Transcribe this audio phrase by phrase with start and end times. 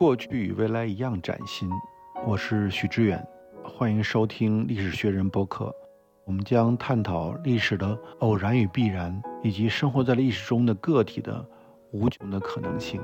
[0.00, 1.68] 过去与未来一样崭新。
[2.26, 3.22] 我是许知远，
[3.62, 5.70] 欢迎收听历史学人播客。
[6.24, 11.46] 我们将探讨历史的偶然与必然，以及生活在历史中的个体的
[11.92, 12.98] 无穷的可能性。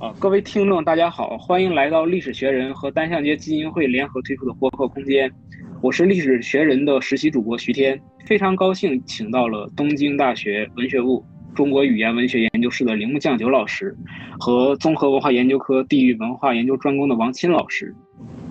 [0.00, 5.32] 啊，各位听众，大家好，欢迎来到历史学人和单向街基金会联合推出的播客空间。
[5.80, 11.22] 我是历史学人的实习主播徐天，非常高兴请到了东京大学文学部
[11.54, 13.94] 中国语言文学研究室的铃木酱九老师，
[14.40, 17.94] 和综合文化研究科地域文化研究专攻的王钦老师。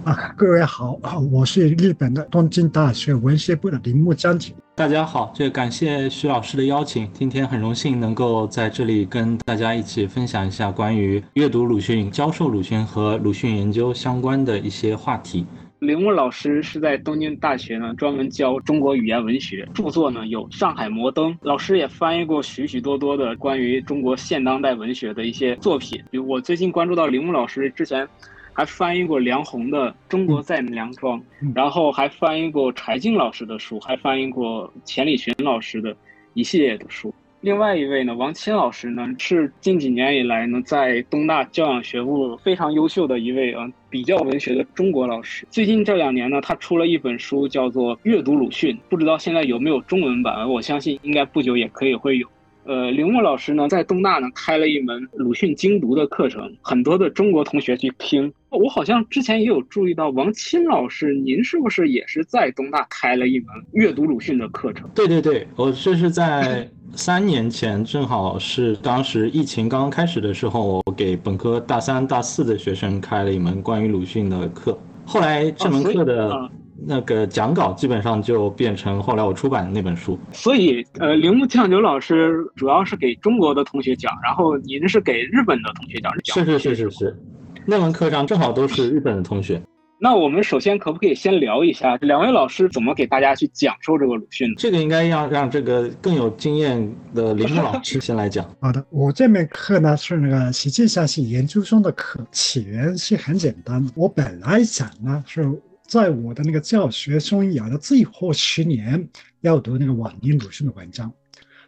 [0.06, 0.98] 啊，各位好，
[1.32, 4.54] 我是日本的东京大学文学部的铃木降九。
[4.76, 15.46] 大家好，这感谢徐老师的邀请，今天很荣幸能够在这里跟大家一起分享一下关于阅读鲁迅、教授鲁迅和鲁迅研究相关的一些话题。
[15.84, 26.02] 铃木老师是在东京大学呢，专门教中国语言文学，著作呢有《上海摩登》，老师也翻译过许许多多的关于中国现当代文学的一些作品。
[26.10, 28.08] 比如我最近关注到铃木老师之前
[28.54, 31.20] 还翻译过梁鸿的《中国在梁庄》，
[31.54, 35.94] 然后还翻译过柴静老师的书，还翻译过钱理群老师的
[36.34, 37.14] 一系列的书。
[37.44, 45.46] 另外一位呢，王钦老师呢，是近几年以来呢，在东大教养学部非常优秀的一位啊，比较文学的中国老师。
[45.50, 50.50] 最近这两年呢，他出了一本书，叫做《阅读鲁迅》，不知道现在有没有中文版？
[50.50, 52.26] 我相信应该不久也可以会有。
[52.66, 58.32] 呃，铃木老师呢，在东大呢开了一门鲁迅精读的课程，很多的中国同学去听。
[58.50, 64.90] 我好像之前也有注意到，王钦老师，您是不是也是在东大开了一门阅读鲁迅的课程？
[64.96, 74.78] 对对对，我这是在三年前，正好是当时疫情刚刚开始的时候，我给本科大三、大四的学生开了一门关于鲁迅的课。
[75.06, 76.50] 后来这门课的。
[76.86, 87.18] 那个讲稿基本上就变成后来我出版的那本书，所以呃，铃木酱酒老师主要是给中国的同学讲，然后您是给日本的同学讲，是是是是是，
[87.66, 89.62] 那门课上正好都是日本的同学。
[90.00, 94.54] 那我们首先可不可以先聊一下两位老师怎么给大家去讲授这个鲁迅？
[94.58, 98.46] 这个应该要让这个更有经验的铃木老师 先来讲。
[98.60, 105.48] 好的，我这门课呢是那个实际上是研究生的课，起源是很简单的，我本来想呢是。
[105.94, 109.08] 在我的那个教学生涯的最后十年，
[109.42, 111.14] 要读那个晚年鲁迅的文章，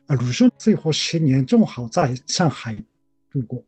[0.08, 2.76] 啊，鲁迅最后十年正好在上海
[3.32, 3.64] 度过，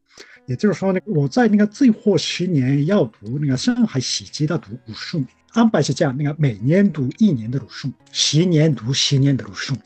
[0.47, 9.77] 也就是说呢，我在那个最后十年要读那个上海喜集的读鲁迅，安排是这样，那个每年读一年的鲁迅，十年读十年的鲁迅，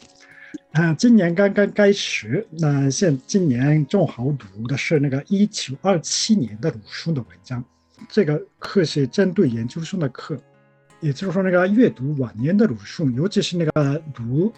[0.72, 7.62] 啊，今年刚刚开始，那现今年正好读的是那个一九二七年的鲁迅的文章，
[8.08, 10.42] 这个课是针对研究生的课。
[11.02, 14.54] 也就是说，那个阅读晚年的鲁迅，尤其是那个读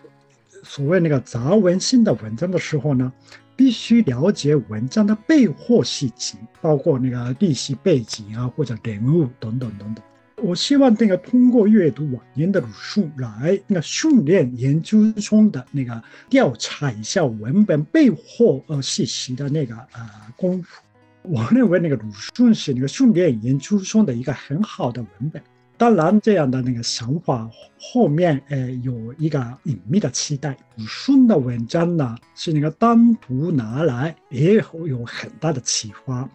[0.62, 3.12] 所谓那个杂文性的文章的时候呢，
[3.56, 10.04] 必须了解文章的背后细节，包括那个历史背景啊，或者人物等等等等。
[10.42, 20.82] 我希望那个通过阅读晚年的鲁迅来那个训练研究中的那个调查一下文本背后呃信息的那个呃功夫。
[21.22, 22.04] 我认为那个鲁
[22.36, 25.42] 迅是那个训练研究中的一个很好的文本。
[25.76, 30.56] 当然，这样的那个想法后面，呃，有一个隐秘的期待。
[30.78, 36.30] 鲁迅的文章呢，是那个单独拿来也会有很大的启发。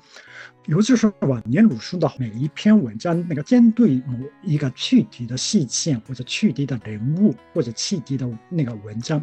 [0.67, 9.23] 尤其是晚年鲁迅的每一篇文章，那个针对某一个具体的事件或者具体的人物或者具体的那个文章。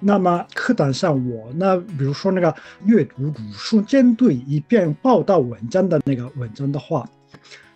[0.00, 7.06] 那么课堂上，我呢，比如说那个阅读鲁迅针对一篇报道文章的那个文章的话。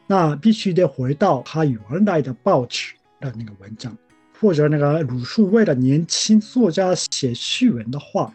[0.07, 3.97] 那必须得回到他原来的报纸的那个文章，
[4.39, 8.35] 或者那个鲁迅为了年轻作家写序文的话，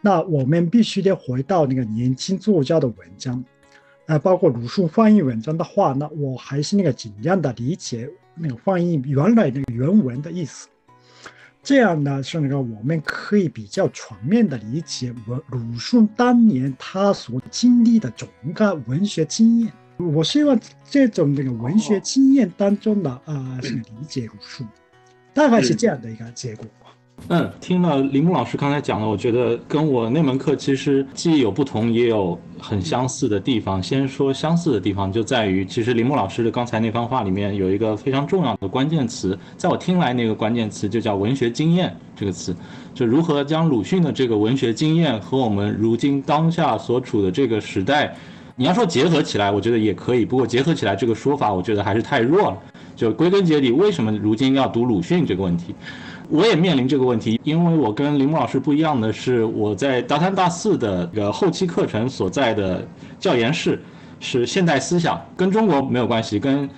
[0.00, 3.44] 那我们必须得回到那个年轻作家的文章，
[4.06, 10.66] 呃，包括鲁迅翻译文章的话，那我还是那个尽量的理解那个翻译原来那个原文的意思，
[11.62, 19.72] 这样呢是那个我们可以比较全面的理解文鲁迅当年他所经历的整个文学经验。
[20.14, 20.58] 我希望
[20.88, 24.66] 这种那个文学经验当中的啊，是理解鲁迅，
[25.32, 26.66] 大概是这样的一个结果。
[27.28, 33.80] 嗯，听了林木老师刚才讲的，我觉得跟我那门课其实既有不同，也有很相似的地方。
[33.80, 42.56] 先说相似的地方，就在于其实林木老师的刚才那番话里面有一个非常重要的关键词，在我听来，那个关键词就叫文学经验这个词，
[42.92, 48.16] 就如何将鲁迅的这个文学经验和我们如今当下所处的这个时代。
[48.56, 50.24] 你要说结合起来，我觉得也可以。
[50.24, 52.58] 不过结合起来这个说法，我觉得还是太弱了。
[52.94, 55.74] 就归根结底，为什么如今要读鲁迅这个问题？
[56.28, 62.86] 我也面临这个问题，因为我跟林木老师不一样的是，我在大三大四的这个后期课程所在的
[63.18, 63.82] 教研室
[64.20, 66.68] 是现代思想，跟中国没有关系，跟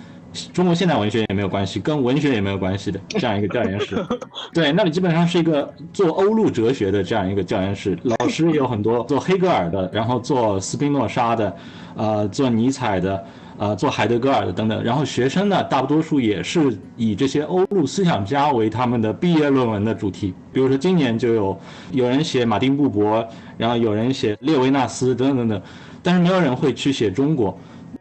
[0.53, 4.05] 中国现代文学也没有关系，跟文学也没有关系的这样一个教研室。
[4.53, 11.57] 对，那里基本上是一个做欧陆哲学的这样一个教研室，老师也有很多做黑格尔的，然后做斯宾诺莎的，
[11.97, 13.25] 呃，做尼采的。
[13.57, 20.35] 呃，做海德格尔的等等，然后学生呢，大多数也是以这些欧陆思想家为他们的毕业论文的主题。
[20.53, 21.57] 比如说今年就有
[21.93, 23.25] 有人写马丁布伯，
[23.57, 25.63] 然后有人写列维纳斯等等等等，
[26.03, 27.57] 但是没有人会去写中国，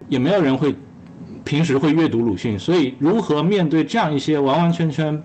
[0.09, 0.73] 也没有人会
[1.43, 2.57] 平时会阅读鲁迅。
[2.57, 5.21] 所以，如何面对这样一些完完全全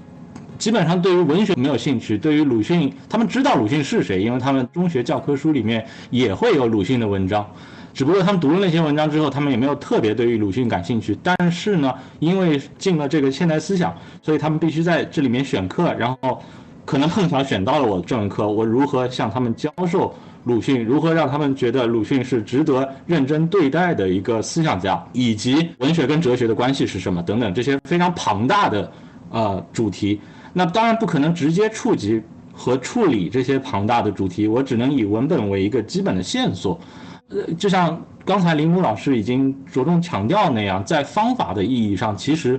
[0.58, 7.46] 基本上对于文学没有兴趣，对于鲁迅，他们知道鲁迅是谁，因为他们中学教科书里面也会有鲁迅的文章。
[7.94, 11.16] 只不过他们读了那些文章之后，他们也没有特别对于鲁迅感兴趣。
[11.22, 13.92] 但是呢，因为进了这个现代思想，
[14.22, 16.40] 所以他们必须在这里面选课，然后
[16.84, 18.46] 可能碰巧选到了我这门课。
[18.46, 20.14] 我如何向他们教授
[20.48, 20.82] 鲁迅？
[20.82, 25.06] 如何让他们觉得鲁迅是值得认真对待的一个思想家？
[25.12, 27.22] 以及文学跟哲学的关系是什么？
[27.22, 28.90] 等等这些非常庞大的
[29.30, 30.18] 呃主题。
[30.54, 36.80] 那当然不可能直接触及和处理这些庞大的主题，我只能以文本为一个基本的线索。
[37.28, 42.58] 呃，就像刚才林武老师已经着重强调那样，在方法的意义上，其实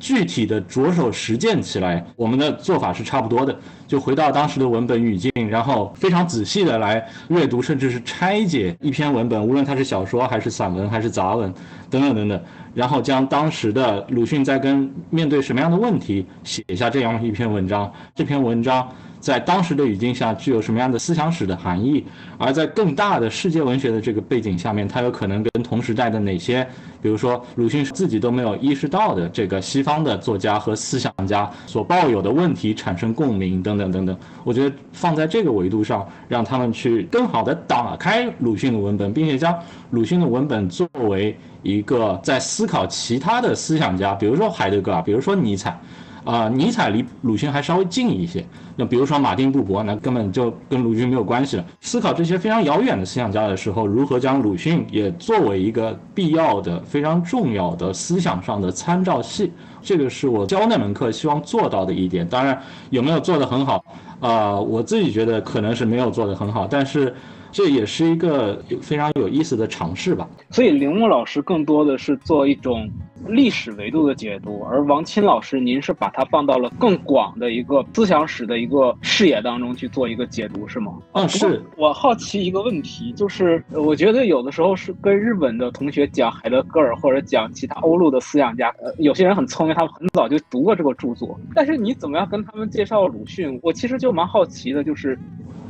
[0.00, 3.56] 具体的着手实践起来，我们的做法是差不多的。
[3.86, 11.52] 就回到当时的文本语境，然后非常仔细的来阅读，甚至是拆解一篇文本，无论它是小说还是散文还是杂文
[11.90, 12.40] 等等等等，
[12.74, 17.92] 然后将当时的鲁迅在跟面对什么样的问题，写下这样一篇文章。
[18.14, 18.88] 这篇文章。
[19.20, 22.04] 在当时的语境下，具有什么样的思想史的含义？
[22.38, 26.66] 而在更大的世界文学的这个背景下面，它有可能跟同时代的哪些，
[27.02, 34.16] 比如说鲁迅自己都没有意识到的这个西方的作家和思想家所抱有的问题产生共鸣等等等等。
[34.42, 39.54] 我觉得放在这个维度上，让他们去更好的打开鲁迅的文本，并且将
[39.90, 45.78] 鲁迅的文本作为一个在思考其他的思想家，比如说海德格尔，比如说尼采。
[46.24, 48.44] 啊，尼采离鲁迅还稍微近一些。
[48.76, 51.64] 那比如说马丁布伯，那根本就跟鲁迅没有关系了。
[51.80, 59.52] 思考这些非常遥远的思想家的时候，如何将鲁迅也作为一个必要的、非常重要的思想上的参照系，
[59.82, 62.26] 这个是我教那门课希望做到的一点。
[62.26, 63.84] 当然，有没有做得很好？
[64.20, 67.14] 啊，我自己觉得可能是没有做得很好，但是。
[67.52, 70.28] 这也是一个非常有意思的尝试吧。
[70.50, 72.90] 所以铃木老师更多的是做一种
[73.28, 80.92] 历史维度的解读，而王钦老师，您是把它放到了更广的一个思想史的一个视野当中去做一个解读，是吗？
[81.12, 93.58] 嗯，是我好奇一个问题，就是我觉得有的时候是跟日本的同学讲海德格尔或者讲其他欧陆的思想家，呃，有些人很聪明，他们很早就读过这个著作，但是你怎么样跟他们介绍鲁迅？
[93.62, 95.18] 我其实就蛮好奇的，就是。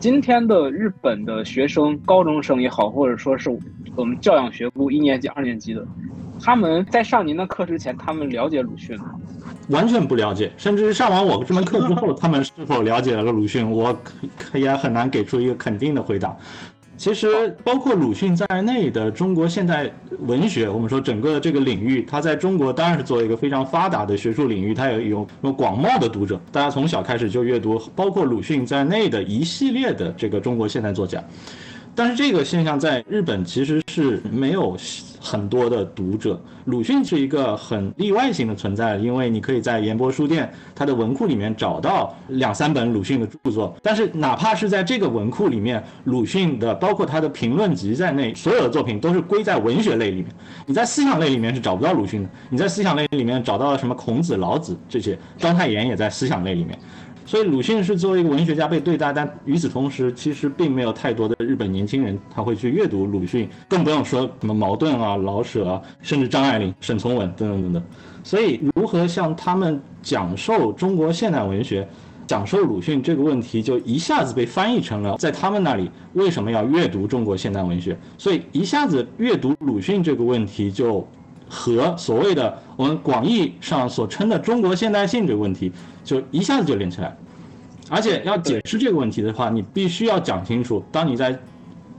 [0.00, 3.50] 今天的日本的学生，高中生也好，或者说是
[3.94, 5.86] 我们教养学部一年级、二年级的，
[6.42, 9.12] 他们在上您的课之前，他们了解鲁迅吗？
[9.68, 13.94] 完全不了解，甚至上完我这门课之后，他们是否了解了鲁迅，我
[14.54, 16.34] 也很难给出一个肯定的回答。
[17.00, 31.24] 其实，包括鲁迅在内的中国现代文学，我们说整个这个领域，它在中国当然是作为一个非常发达的学术领域，它有有有广袤的读者，大家从小开始就阅读包括鲁迅在内的一系列的这个中国现代作家。
[31.94, 34.76] 但是这个现象在日本其实是没有
[35.20, 36.40] 很多的读者。
[36.64, 43.76] 鲁迅是一个很例外性的存在，因为你可以在研博书店它的文库里面找到两三本鲁迅的著作。
[43.82, 50.26] 但是哪怕是在这个文库里面，鲁迅的包括他的评论集在内，所有的作品都是归在文学类里面。
[50.66, 52.28] 你在思想类里面是找不到鲁迅的。
[52.48, 56.78] 你在思想类里面找到了什么孔子、老子这些，章太炎也在思想类里面。
[57.30, 67.82] 所以鲁迅是作为一个文学家被对待，但与此同时，其实并没有太多的日本年轻人他会去阅读鲁迅，更不用说什么茅盾啊、老舍啊，甚至张爱玲、沈从文等等等等。
[68.24, 71.86] 所以，如何向他们讲授中国现代文学、
[72.26, 77.96] 讲授鲁迅这个问题，就一下子被翻译成了在他们那里为什么要阅读中国现代文学？
[78.18, 81.06] 所以，一下子阅读鲁迅这个问题就。
[81.50, 85.70] 和所谓的我们广义上所称的中国现代性这个问题，
[86.04, 87.14] 就一下子就连起来。
[87.90, 91.38] 而且要解释这个问题的话，你必须要讲清楚，当你在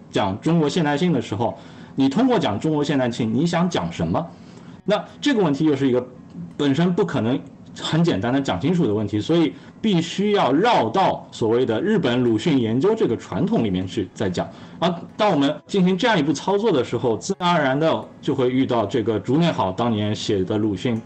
[0.10, 1.56] 讲中国现代性的时候，
[1.96, 4.26] 你通过讲中国现代性，你想讲什么？
[4.86, 6.08] 那这个问题又是一个
[6.56, 7.40] 本身不可能。
[7.80, 14.48] 很简单的讲清楚的问题，所以必须要绕到所谓的日本鲁迅研究这个传统里面去再讲。
[14.80, 21.02] 啊当我们进行这样一步操作的时候，自然而然的就会遇到这个竹内好当年写的鲁迅，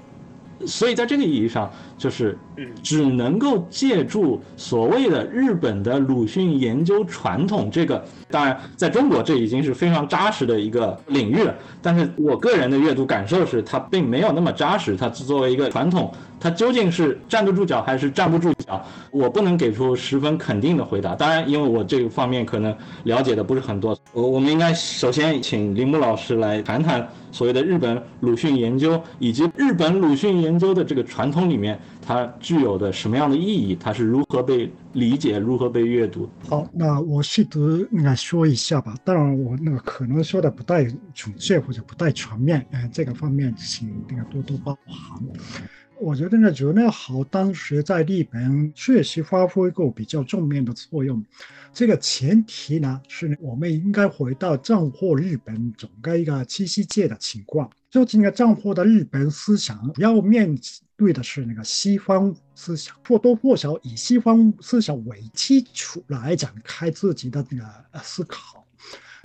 [0.65, 2.37] 所以在这个意义上，就是
[2.83, 7.69] 只能够借助所谓的日本的鲁迅研究传统。
[7.71, 14.95] 这个当然在中国这已经是非常扎实的一个领域了，但是我个人的阅读感受是，它并没有那么扎实。
[14.95, 21.15] 它作为一个传统，它究竟是站得住脚还是站不住脚，我不能给出十分肯定的回答。
[21.15, 27.07] 当然，因为我这个方面可能了解的不是很多，我我们应该首先请铃木老师来谈谈。
[27.35, 33.75] 所谓的日本鲁迅研究，以及日本鲁迅研究的这个传统里面，它具有的什么样的意义？
[33.77, 36.29] 它是如何被理解，如何被阅读？
[36.47, 38.95] 好，那我试图那个说一下吧。
[39.03, 45.21] 当然，我那个可能说的不太准确或者不太全面，呃，这个方面请那个多多包涵。
[45.99, 51.21] 我觉得呢，竹内好当时在日本确实发挥过比较正面的作用。
[51.75, 57.69] 这个前提呢，是我们应该回到战后日本整个一个七夕界的情况。
[57.89, 60.57] 就那个战后的日本思想，要面
[60.95, 67.65] 对的是那个西方思想，或多或少以西方思想为基础来展开自己的那个
[68.01, 68.65] 思考，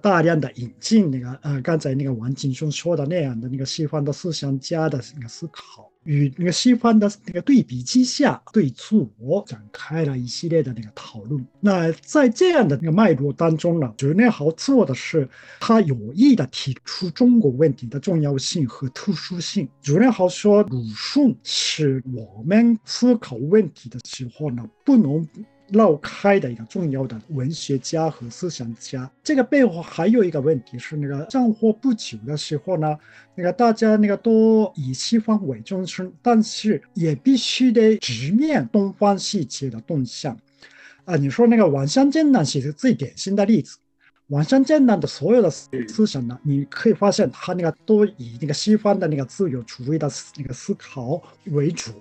[0.03, 5.90] 大量的引进那个呃，刚才那个王景松说的那样的那个西方的思想家的那个思考。
[6.05, 11.47] 与那个西方的那个对比之下，对自我展开了一系列的那个讨论。
[11.61, 15.29] 那在这样的那个脉络当中呢，朱任豪做的是
[15.61, 19.69] 他有意的提出中国问题的重要性和特殊性。
[19.83, 25.27] 朱任豪说，鲁迅是我们思考问题的时候呢，不能。
[25.73, 32.99] 绕开的一个重要的文学家和思想家，这个背后还有一个问题是，那个战火不久的时候呢，
[33.35, 40.37] 那个大家那个都以西方为中心，但是也必须得直面东方世界的动向。
[41.05, 43.79] 啊，你说那个王相见呢，是最典型的例子。
[44.27, 51.93] 王相见呢的所有的思想呢，你可以发现他那个都以那个西方的那个自由主义的那个思考为主，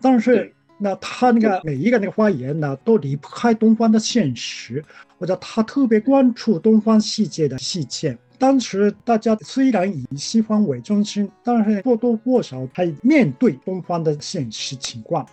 [0.00, 0.52] 但是。
[0.78, 4.84] 那他那个每一个那个发言呢，都离不开东方的现实，
[5.18, 8.16] 或者他特别关注东方世界的细节。
[8.38, 15.26] 当时大家虽然以西方为中心，但是或多或少还面对东方的现实情况。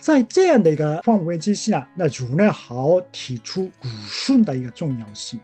[0.00, 5.38] 在这样的一个范围之下，那儒内豪提出鲁迅的一个重要性。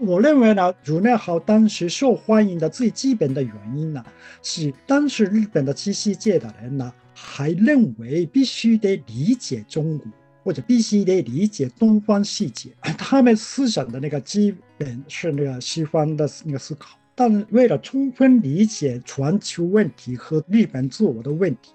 [0.00, 4.04] 我认为呢，儒内豪当时受欢迎的最基本的原因呢，
[4.42, 6.92] 是当时日本的知识界的人呢。
[7.22, 10.10] 还认为必须得理解中国，
[10.42, 12.70] 或者必须得理解东方世界。
[12.96, 21.72] 他们思想的那个基本是那个西方的那个思考，但为了充分理解全球问题和日本自我的问题，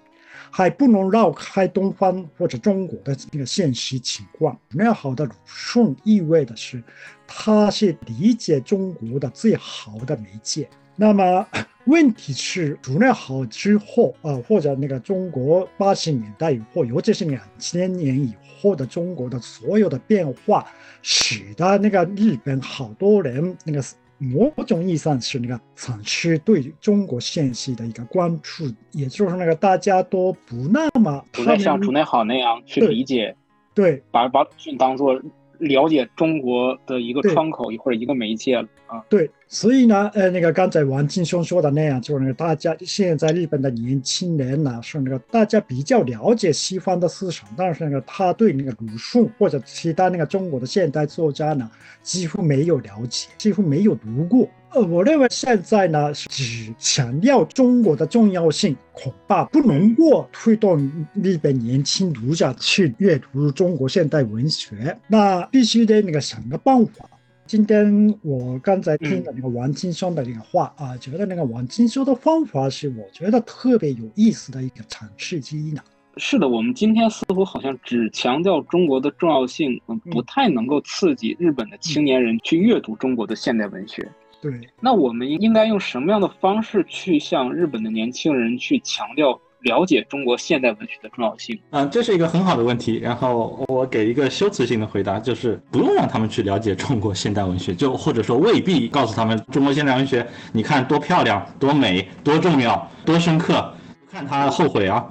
[0.50, 4.58] 还不能绕开东方或者中国的那个现实情况。
[4.70, 6.82] 那好的鲁迅意味的是，
[7.26, 10.68] 他是理解中国的最好的媒介。
[10.94, 11.46] 那么
[11.86, 20.66] 问题是，竹内好之后啊，或者那个中国八十年代以后，尤其是两千年以后的中国的所有的变化，
[21.02, 23.84] 使得那个日本好多人那个
[24.18, 33.36] 某种意义上是那个反思对中国现实的一个关注，也就是那个大家都不那么不再像竹内好那样去理解，
[33.74, 35.20] 对，把把鲁迅当做
[35.58, 39.30] 了解中国的一个窗口或者一个媒介了啊，对。
[39.48, 51.70] 所以呢，呃，那个刚才王金兄说的那样，就是大家现在日本的年轻人呢，是那个大家比较了解西方的思想，但是那个他对那个鲁迅或者其他那个中国的现代作家呢，
[52.02, 54.48] 几乎没有了解，几乎没有读过。
[54.72, 67.08] 呃，我认为现在呢，只强调中国的重要性，恐怕不能够推动日本年轻读者去阅读中国现代文学，那必须得那个想个办法。
[67.46, 75.80] 今天我刚才听了那个王金松的那个话啊，觉得那个王金松的方法是我觉得特别有意思的一个尝试之一呢。
[76.16, 84.10] 是的，我们今天似乎好像只强调中国的重要性，嗯不太能够刺激日本的青年人去阅读中国的现代文学。
[84.40, 89.40] 对，那我们应该用什么样的方式去向日本的年轻人去强调？
[89.66, 92.98] 了解中国现代文学的重要性，嗯，这是一个很好的问题。
[93.02, 103.74] 然后我给一个修辞性的回答，就是不用让他们去了解中国现代文学，就或者说未必告诉他们中国现代文学，你看多漂亮、多美、多重要、多深刻，
[104.10, 105.04] 看他后悔啊。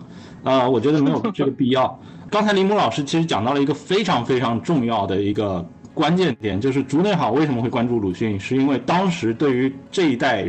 [0.43, 1.99] 呃，我觉得没有这个必要。
[2.31, 10.45] 刚才林木老师其实讲到了一个非常非常重要的一个关键点，就是竹内好为什么会关注鲁迅，是因为当时对于这一代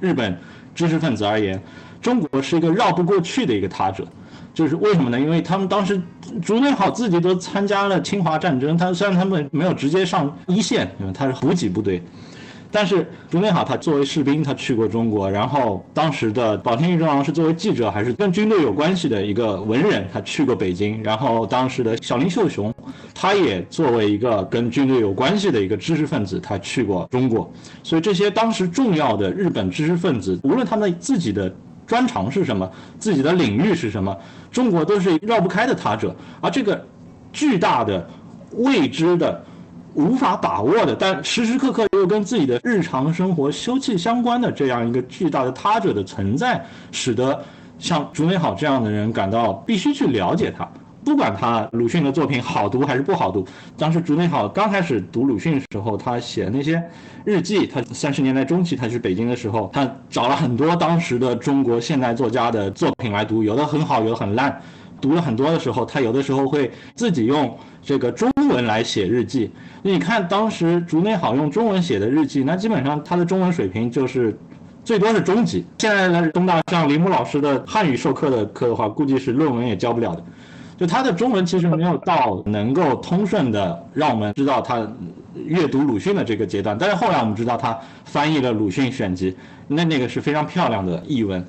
[0.00, 0.38] 日本
[0.74, 1.60] 知识分子而言。
[2.00, 4.06] 中国是一个绕不过去的一个他者，
[4.54, 5.20] 就是为什么呢？
[5.20, 6.00] 因为他们当时
[6.42, 12.02] 竹内好自己都参加了侵华战争，他虽然他们没有直接上一线，因为他是补给部队，
[12.70, 21.02] 但是竹内好他作为士兵，他去过中国，然后当时的保田玉中郎是作为记者，还是跟军队有关系的一个文人，他去过北京。
[21.02, 22.72] 然后当时的小林秀雄，
[23.14, 27.52] 他也作为一个跟军队有关系的一个知识分子，他去过中国。
[27.82, 31.52] 所以这些当时重要的日本知识分子，无论他们自己的
[31.90, 34.16] 专长是什么，自己的领域是什么，
[34.52, 36.14] 中国都是绕不开的他者。
[36.40, 36.86] 而这个
[37.32, 38.08] 巨大的
[38.52, 39.44] 未知的。
[39.94, 47.36] 无法把握的，但时时刻刻又跟自己的日常生活休戚相关的这样一个巨大的他者的存在，使得
[47.76, 50.64] 像竹美好这样的人感到必须去了解他。
[51.04, 56.82] 不管他鲁迅的作品好读还是不好读，当时竹内好刚开始读鲁迅的时候，他写那些
[57.24, 64.60] 日记，他三十年代中期他去北京的时候，他找了很多当时的中国现代作家的作品来读，有的很好，有的很烂。
[65.00, 69.50] 读了很多的时候，他有的时候会自己用这个中文来写日记。
[69.80, 74.38] 你看当时竹内好用中文写的日记，那基本上他的中文水平就是
[74.84, 75.64] 最多是中级。
[75.78, 80.22] 现在呢，东大像铃木老师的汉语授课的课的话，估计是论文也教不了的。
[80.80, 84.90] 就他的中文其实没有到能够通顺的让我们知道他
[85.34, 86.74] 阅读鲁迅的这个阶段。
[86.78, 89.36] 但是后来我们知道他翻译了鲁迅选集，
[89.68, 91.46] 那那个是非常漂亮的译文。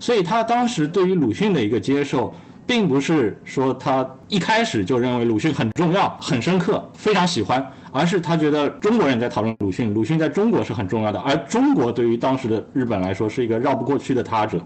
[0.00, 2.34] 所以他当时对于鲁迅的一个接受。
[2.64, 14.60] 并不是说他一开始就认为鲁迅很重要、很深刻、非常喜欢，而是他觉得中国人在讨论鲁迅，鲁迅在中国是很重要的，而中国对于当时的日本来说是一个绕不过去的他者。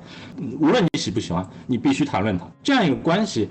[0.61, 2.46] 无论你喜不喜欢，你必须谈论他。
[2.62, 3.49] 这样一个关系，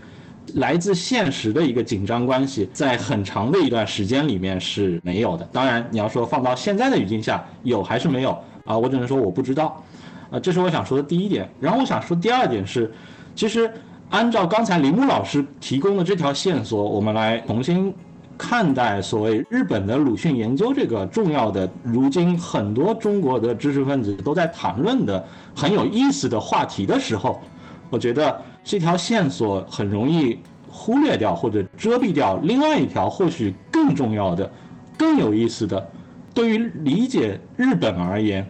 [0.54, 5.48] 来自现实的一个紧张关系，在很长的一段时间里面是没有的。
[5.52, 8.78] 当然，你要说放到现在的语境下，有还是没有啊？
[8.78, 9.84] 我只能说我不知道。
[10.30, 11.50] 啊，这是我想说的第一点。
[11.60, 12.92] 然后我想说第二点是，
[13.36, 13.70] 其实。
[14.12, 17.92] 按照刚才铃木老师提供的这条线索，我们来重新
[18.38, 25.26] 看待所谓日本的鲁迅研究这个重要的，如今很多中国的知识分子都在谈论的
[25.56, 27.42] 很有意思的话题的时候，
[27.90, 34.52] 我觉得这条线索很容易忽略掉或者遮蔽掉另外一条或许更重要的、
[34.98, 35.88] 更有意思的，
[36.34, 38.46] 对于理解日本而言。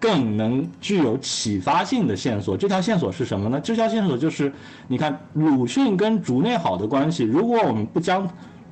[0.00, 3.60] 更能具有启发性的线索，这条线索是什么呢？
[3.62, 4.50] 这条线索就是，
[4.88, 7.22] 你看鲁迅跟竹内好的关系。
[7.22, 8.26] 如果我们不将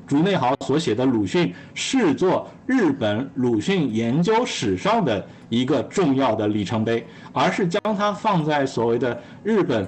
[0.06, 9.86] 竹内好所写的鲁迅视作日本鲁迅研究史上的一个重要的里程碑，而是将它放在所谓的日本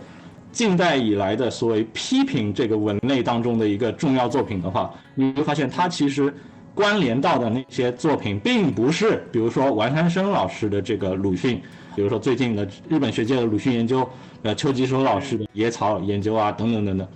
[0.52, 6.32] 近代以来的所谓批评这个文类当中的一个重要作品的话，你会发现它其实。
[6.72, 11.60] 关联到的那些作品，并不是，比如说王山生老师的这个鲁迅，
[11.96, 14.08] 比如说最近的日本学界的鲁迅研究，
[14.44, 17.08] 呃，秋吉守老师的野草研究啊，等等等等，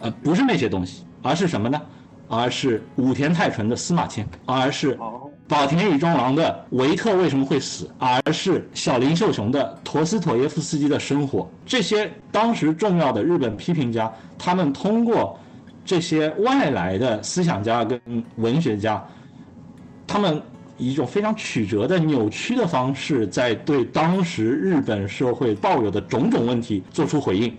[0.00, 1.80] 呃，不是那些东西，而是什么呢？
[2.28, 4.98] 而是武田泰纯的司马迁，而是
[5.48, 11.48] 保田与中郎的维特为什么会死，而是小林秀雄的陀思妥耶夫斯基的生活。
[11.64, 15.38] 这些当时重要的日本批评家，他们通过。
[15.88, 18.00] 这些外来的思想家跟
[18.38, 19.00] 文学家，
[20.04, 20.42] 他们
[20.76, 27.56] 以一种非常曲折的、扭曲的方式，在对当时日本社会抱有的种种问题做出回应。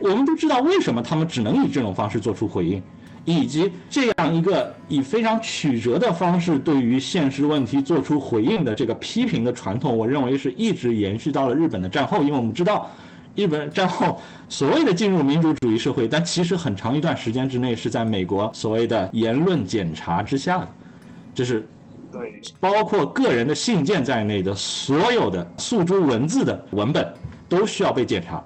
[0.00, 2.82] 我们不知道为什么他们只能以这种方式做出回应，
[3.28, 12.90] 以及这样一个以非常曲折的方式对于现实问题做出回应的这个批评的传统，我认为是一直延续到了日本的战后，因为我们知道。
[13.36, 20.68] 日本战后所谓的进入民主主义社会，但其实很长一段时间之内是在美国所谓的言论检查之下的，
[21.36, 21.64] 就是
[22.10, 27.06] 对包括个人的信件在内的所有的诉诸文字的文本
[27.48, 28.42] 都需要被检查，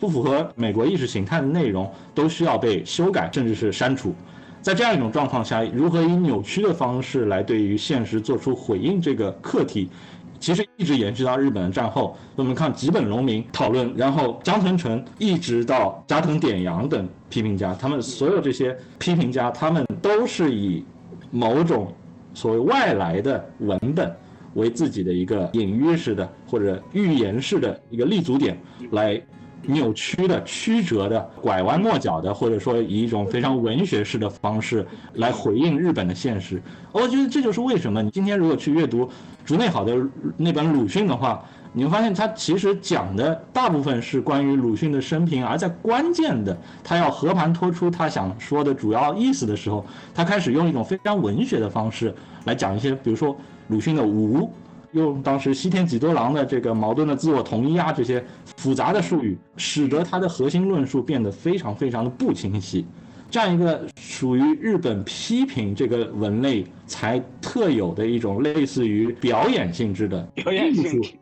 [0.00, 4.14] 不符合美国意识形态的内容都需要被修改，甚至是删除。
[4.62, 9.90] 在这样一种状况下，如何以扭曲的方式来对于现实做出回应这个课题？
[10.38, 20.82] 其实一直延续到日本的战后，我们看吉本荣明讨论，然后江藤纯一直到加藤典洋等批评家，他们所有这些批评家，他们都是以
[21.30, 21.92] 某种
[22.32, 24.10] 所谓外来的文本
[24.54, 28.58] 为自己的一个隐约式的或者预言式的一个立足点
[28.92, 29.20] 来。
[29.62, 36.60] 扭曲的、曲折的、拐弯抹角的，或者说以一种非常文学式的方式来回应日本的现实。
[36.92, 39.08] 我觉得这就是为什么你今天如果去阅读
[39.44, 39.96] 竹内好的
[40.36, 52.12] 那本鲁迅的话，你会发现他其实讲的大部分是关于鲁迅的生平，而在关键的他要和盘托出他想说的主要意思的时候，他开始用一种非常文学的方式
[52.44, 53.36] 来讲一些，比如说
[53.68, 54.50] 鲁迅的无。
[54.92, 58.24] 用当时西田几多郎的这个矛盾的自我同一啊，这些
[58.56, 62.84] 复杂的术语，使得他的核心论述变得非常非常的不清晰。
[63.30, 71.12] 这样一个属于日本批评这个文类才特有的一种类似于表演性质的表演性质。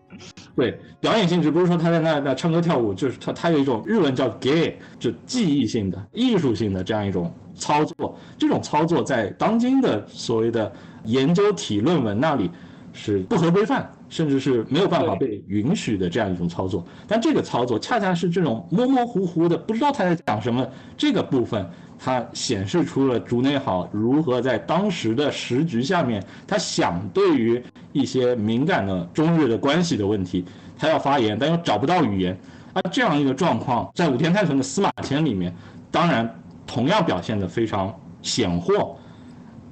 [0.56, 8.18] 对，表演性质不是说他在那那唱歌跳舞，就是他他有一种日文叫 gay，就记忆性的、艺术性的这样一种操作。
[8.38, 10.72] 这种操作在当今的所谓的
[11.04, 12.50] 研究体论文那里
[12.98, 16.84] 是不合规范，甚至是没有办法被允许的这样一种操作。
[17.06, 21.64] 但这个操作恰恰是这种模模糊糊的，不知道他在讲什么这个部分。
[22.00, 27.60] 它显示出了竹内好如何在当时的时局下面，他想对于
[27.92, 30.44] 一些敏感的中日的关系的问题，
[30.78, 32.38] 他要发言，但又找不到语言。
[32.72, 35.52] 啊，这样一个状况，在武田泰存的司马迁里面，
[35.90, 36.32] 当然
[36.68, 38.96] 同样表现得非常显豁。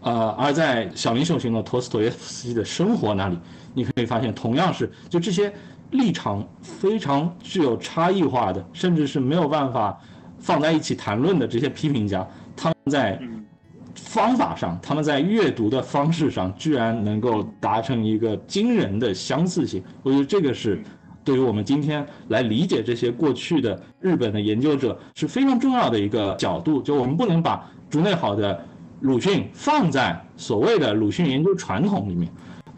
[0.01, 3.39] 呃，而在小林秀行的托斯托耶夫斯基的生活那里，
[3.75, 5.53] 你可以发现，同样是就这些
[5.91, 9.99] 立场非常具有差异化的，甚至是没有办法。
[10.39, 13.21] 放在一起谈论的这些批评家，他们在
[13.95, 19.83] 方法上，他们在阅读的方式上，居然能够达成一个惊人的相似性。
[20.05, 20.81] 我觉得这个是
[21.25, 26.81] 对于我们今天来理解这些过去的日本的研究者是非常重要的一个角度。
[26.81, 28.63] 就我们不能把竹内好的
[29.01, 32.31] 鲁迅放在所谓的鲁迅研究传统里面。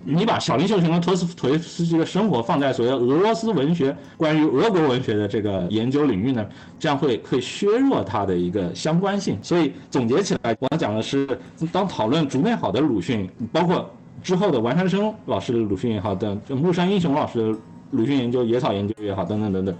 [0.04, 6.46] 你把小林秀雄和托斯托耶夫斯基的生活放在所谓俄罗斯文学、关于俄国文学的这个研究领域呢，
[6.78, 9.36] 这样会会削弱它的一个相关性。
[9.42, 11.28] 所以总结起来，我要讲的是，
[11.70, 13.90] 当讨论竹内好的鲁迅，包括
[14.22, 17.58] 之后的完山生老师的鲁迅也好，等木山英雄老师的
[17.90, 19.76] 鲁迅研究、野草研究也好，等等等等，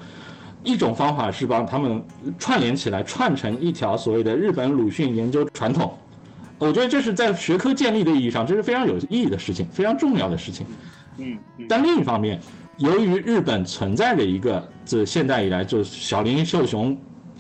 [0.63, 2.03] 一种方法是把他们
[2.39, 5.95] 串联起来，串成一条所谓的日本鲁迅研究传统。
[6.59, 10.67] 我觉得这是在学科建立的意义上，这是非常有意义的事情，非常重要的事情。
[11.17, 12.41] 嗯，但另一方面，
[12.79, 16.97] 由于日本存在着一个自现代以来就小林秀雄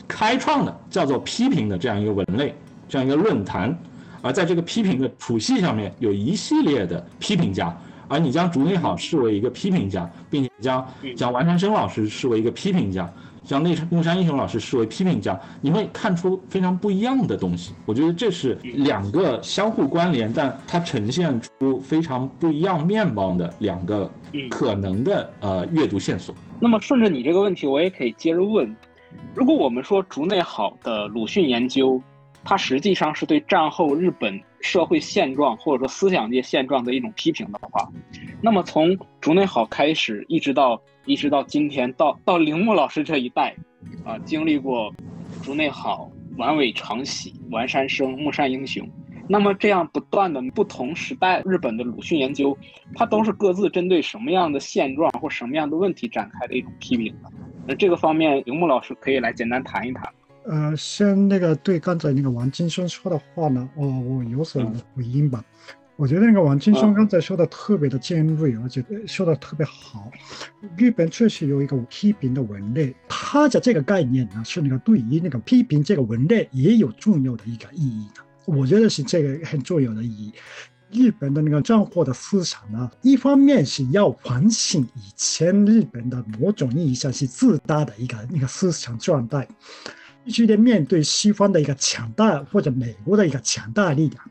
[0.06, 2.54] 开创的叫做批评的这样一个文类，
[2.88, 3.76] 这样一个论坛，
[4.22, 7.76] 而在这个批评的谱系上面有一系列的批评家，
[8.08, 13.12] 而你将竹内好视为一个批评家，并且将将完山生老师视为一个批评家。
[13.48, 17.72] 将内木山英雄老师视为批评家，你会看出非常不一样的东西。
[17.86, 24.10] 我觉得这是两个相互关联，但它呈现出非常不一样面貌的两个
[24.50, 26.34] 可能的呃阅读线索。
[26.60, 28.76] 那么顺着你这个问题，我也可以接着问：
[29.34, 31.98] 如果我们说竹内好的鲁迅研究，
[32.44, 37.88] 它实际上是对战后日本社会现状或者说思想界现状的一种批评的话，
[38.42, 40.80] 那么从竹内好开始，一直到。
[41.06, 43.56] 一直到今天，到到铃木老师这一代，
[44.04, 44.92] 啊，经历过
[45.42, 48.86] 竹内好、丸尾长喜、丸山生、木山英雄，
[49.26, 52.54] 那么这样不断的不同时代日本的鲁迅研究，
[52.94, 57.30] 它都是各自针对什么样的现状或什么样的问题展开的一种批评的。
[57.66, 60.12] 那这个方面，铃木老师可以来简单谈一谈。
[60.48, 64.62] 呃，先那个对刚才那个王金生说的话呢，哦，我有所
[64.94, 65.44] 回应吧。
[65.96, 70.10] 我觉得那个王金生刚才说的特别的尖锐，而且说的特别好。
[70.76, 78.22] 日本确实有一个批评的文类，它的这个概念呢，是那个对于那个批评这个文类也有重要的一个意义的。
[78.46, 80.32] 我觉得是这个很重要的意义。
[80.90, 89.46] 日本的那个战后的思想呢，一方面是要反省以前日本的某种意义上是自大的一个那个思想状态，
[90.28, 94.22] 必须得面对西方的一个强大或者美国的一个强大力量。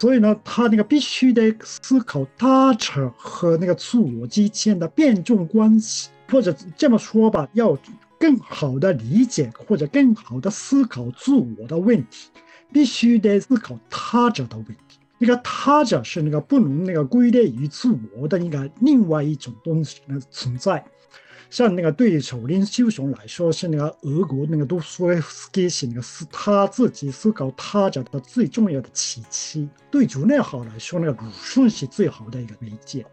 [0.00, 7.78] 所以呢，他那个必须得思考他者和那个自我之间的辩证关系，或者这么说吧，要
[8.18, 12.30] 更好的理解或者更好的思考自我的问题，
[12.72, 14.98] 必须得思考他者的问题。
[15.18, 20.84] 那个他者是那个不能那个归类于自我的那个另外一种东西的存在。
[21.54, 29.68] 像那个对小林秀雄来说，是那个俄国那个杜苏耶夫斯基是那个是他自己思考他者的最重要的契机。
[29.88, 33.06] 对竹内好来说，那个鲁迅是最好的一个媒介。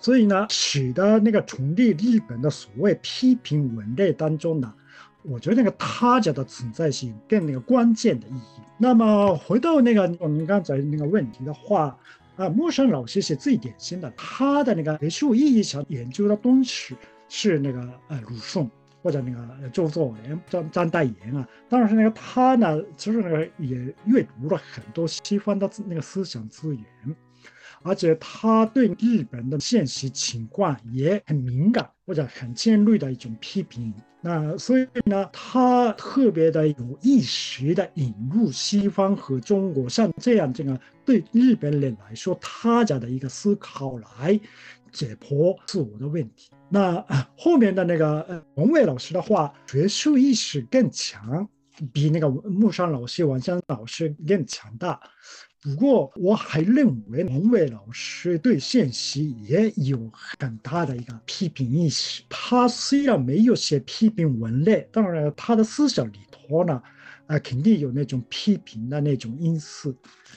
[0.00, 4.74] 所以呢，使得那个从立日本的所谓批评文类当中呢，
[5.22, 8.60] 我觉得那个他者的存在性更那个关键的意义。
[8.78, 11.96] 那么回到那个我们刚才那个问题的话。
[12.34, 16.96] 啊，木山老师是最典型的，他的那个学术意义上研究的东西
[17.34, 18.70] 是那个呃鲁迅
[19.02, 21.48] 或者那个周作人、张张岱岩啊。
[21.66, 26.84] 当然是那个他呢，其实也阅读了很多西方的那个思想资源，
[27.82, 33.94] 而且他对日本的现实情况也很敏感或者很尖锐的一种批评。
[34.20, 44.38] 那所以呢，他特别的有意识的引入西方和中国像这样这个对日本人来说他家的一个思考来
[44.92, 46.50] 解剖自我的问题。
[46.72, 47.04] 那
[47.36, 51.46] 后面的那个呃文伟老师的话，学术意识更强，
[51.92, 54.98] 比那个木山老师、王江老师更强大。
[55.60, 62.22] 不过，我还认为王伟老师对现实也有很大的一个批评意识。
[62.30, 66.82] 他虽然没有写批评文类，当然他的思想里头呢，
[67.32, 69.94] 啊，肯定有那种批评的那种因素。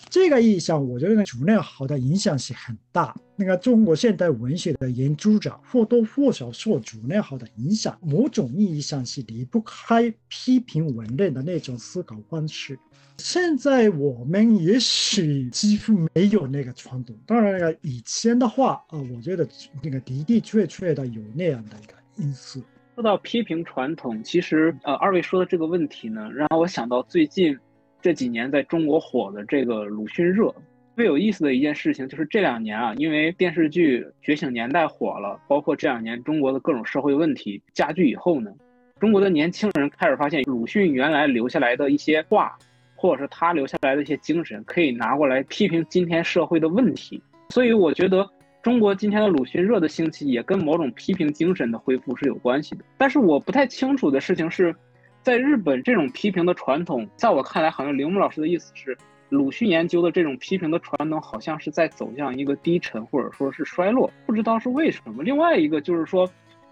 [0.09, 3.13] 这个意义上，我觉得呢朱内豪的影响是很大。
[3.35, 12.79] 那个中国现代文学的研究者或多或少受朱内豪的影响，某种意义上是离不开批评文类的那种思考方式。
[13.17, 17.17] 现在我们也许几乎没有那个传统。
[17.25, 19.45] 当然，那个以前的话啊，我觉得
[19.83, 22.63] 那个的的确确的有那样的一个因素。
[22.95, 27.57] 说到批评传统，其实呃，二位说的这个问题呢，让我想到最近。
[28.01, 30.53] 这几年在中国火的这个鲁迅热，
[30.95, 38.51] 最有意思的一件事情就是这两年啊，因为电视剧《觉醒年代》火了，包括这两年中国的各种社会问题加剧以后呢，
[38.99, 42.55] 中国的年轻人开始发现鲁迅原来留下来的一些话，
[42.95, 47.19] 或者是他留下来的一些精神，可以拿过来批评今天社会的问题。
[47.49, 48.29] 所以我觉得
[48.65, 52.83] 中国今天的鲁迅热的兴起，也跟某种批评精神的恢复是有关系的。
[52.97, 54.75] 但是我不太清楚的事情是。
[55.21, 58.97] 在日本，这种批评的传统，在我看来，好像铃木老师的意思是，
[59.29, 65.21] 鲁迅研究的这种批评的传统，好像是在走向一个低沉，或者说是衰落，不知道是为什么。
[65.21, 66.27] 另外一个就是说，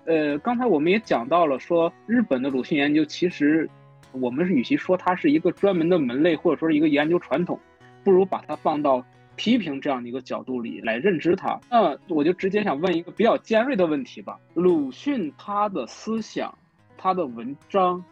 [0.05, 3.69] 呃，刚才我们也讲到了，说日本的鲁迅研究，其实
[4.13, 7.59] 我们是与其说它是一个专门的门类，或者说是一个研究传统，
[8.03, 9.03] 不如把它放到
[9.35, 11.59] 批评这样的一个角度里来认知它。
[11.69, 16.53] 那我就直接想问一个比较尖锐的问题吧：鲁迅他的思想，
[16.97, 18.03] 他的文章。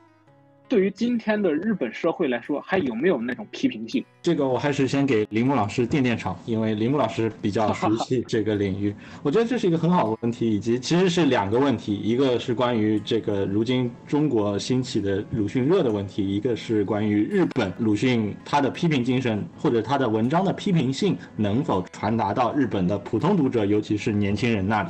[0.71, 4.01] 对于今天的日本社会来说，还有没有那种批评性？
[4.21, 8.95] 这个我还是先给铃木老师垫垫场，因为铃木老师比较熟悉 这个领域。
[9.21, 24.89] 我觉得这是一个很好的问题，以及其实是两个问题，一个是关于这个如今中国兴起的鲁迅热的问题，一个是关于日本鲁迅他的批评精神或者他的文章的批评性能否传达到日本的普通读者，尤其是年轻人那里。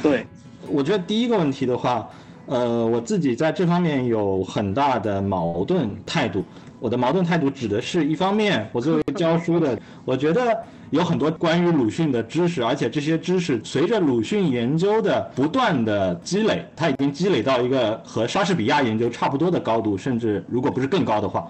[0.00, 0.24] 对，
[0.68, 2.08] 我觉得第一个问题的话。
[2.50, 6.44] 呃，我自己在这方面有很大的矛盾态度。
[6.80, 10.58] 我的矛盾态度指的是一方面，我作为教书的，我觉得
[10.90, 21.46] 有很多关于鲁迅的知识，而且这些知识随着鲁迅研究的不断的积累，它已经积累到一个和莎士比亚研究差不多的高度，甚至如果不是更高的话。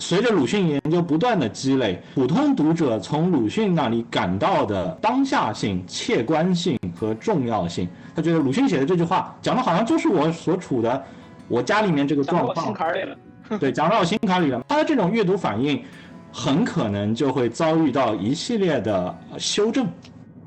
[0.00, 7.86] 随着鲁迅研究不断的积累，普通读者从鲁迅那里感到的当下性、切观性和重要性，
[8.16, 11.04] 他觉得鲁迅写的这句话讲的好像就是我所处的
[11.48, 13.16] 我家里面这个状况，心坎里了。
[13.58, 14.64] 对，讲到我心坎里了。
[14.66, 15.84] 他的这种阅读反应，
[16.32, 19.86] 很可能就会遭遇到一系列的修正，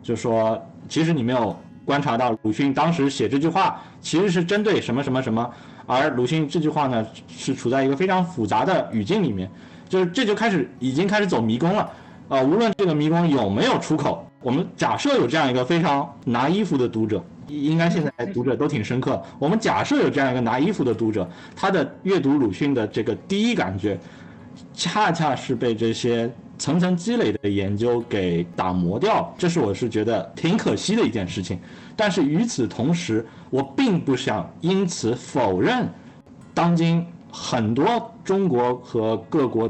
[0.01, 5.47] 就说其实你没有观察到鲁迅当时写这句话其实是针对什么什么什么。
[5.85, 9.49] 而鲁迅这句话呢，是处在一个非常复杂的语境里面，
[9.89, 11.89] 就是这就开始已经开始走迷宫了，
[12.29, 19.21] 呃，无论这个迷宫有没有出口，我们假设有这样一个非常拿衣服的读者，应该现在读者都挺深刻。
[19.37, 23.99] 我们假设有这样一个拿衣服的读者，他的阅读鲁迅的这个第一感觉，
[24.73, 31.59] 恰恰是被这些层层积累的研究给打磨掉，这是我是觉得挺可惜的一件事情。
[31.95, 35.89] 但是与此同时，我并不想因此否认，
[36.53, 39.69] 当今很多中国和各国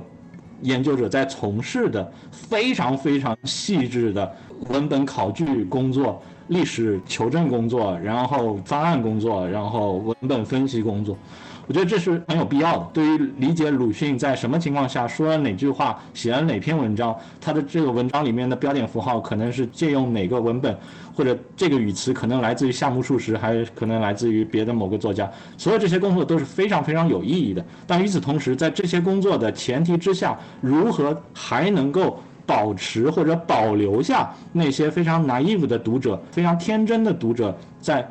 [0.61, 4.31] 研究者在从事的非常非常细致的
[4.69, 11.17] 文本考据工作、历史求证工作，然后方案工作，然后文本分析工作。
[11.65, 12.87] 我觉得这是很有必要的。
[12.93, 20.77] 对于理解鲁迅在什么情况下说了哪句话、写了哪篇文章，他的这个文章里面的标点符号可能是借用哪个文本，
[21.15, 25.29] 或者这个语词可能来自于夏目漱石，还可能来自于别的某个作家。
[25.57, 27.65] 所有这些工作都是非常非常有意义的。
[27.87, 38.05] 但与此同时，在这些工作的前提之下，如何还能够保持或者保留下那些非常 naive 的读者、非常天真的读者，在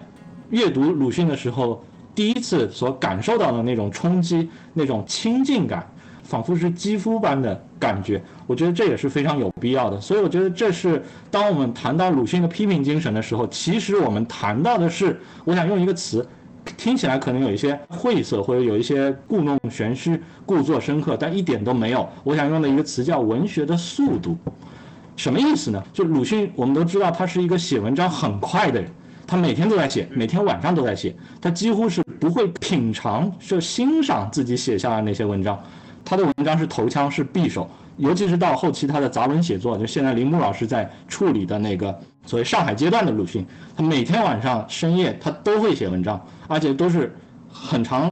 [0.49, 1.85] 阅读鲁迅的时候？
[2.14, 5.87] 第一次所感受到的那种冲击，那种亲近感，
[6.22, 8.22] 仿佛是肌肤般的感觉。
[8.46, 10.01] 我觉得这也是非常有必要的。
[10.01, 16.27] 所以我觉得这是当我们谈到鲁迅的批评精神的时候，其实我们谈到的是，我想用一个词，
[16.77, 22.07] 听起来可能有一些晦涩或者有一些故弄玄虚、故作深刻，但一点都没有。
[22.25, 24.37] 我想用的一个词叫文学的速度。
[25.16, 25.83] 什么意思呢？
[25.92, 28.90] 就鲁迅，我们都知道他是一个写文章很快的人。
[29.33, 31.16] 他每天都在写，每天晚上都在写。
[31.40, 35.59] 他几乎是不会品尝、就欣赏自己写下的那些文章。
[36.05, 37.66] 他的文章是头枪，是匕首。
[37.97, 47.16] 尤其是到后期他的杂文写作，就现在林木老师在处理的那个所谓上海阶段的鲁迅，他每天晚上深夜他都会写文章，而且都是
[47.51, 48.11] 很长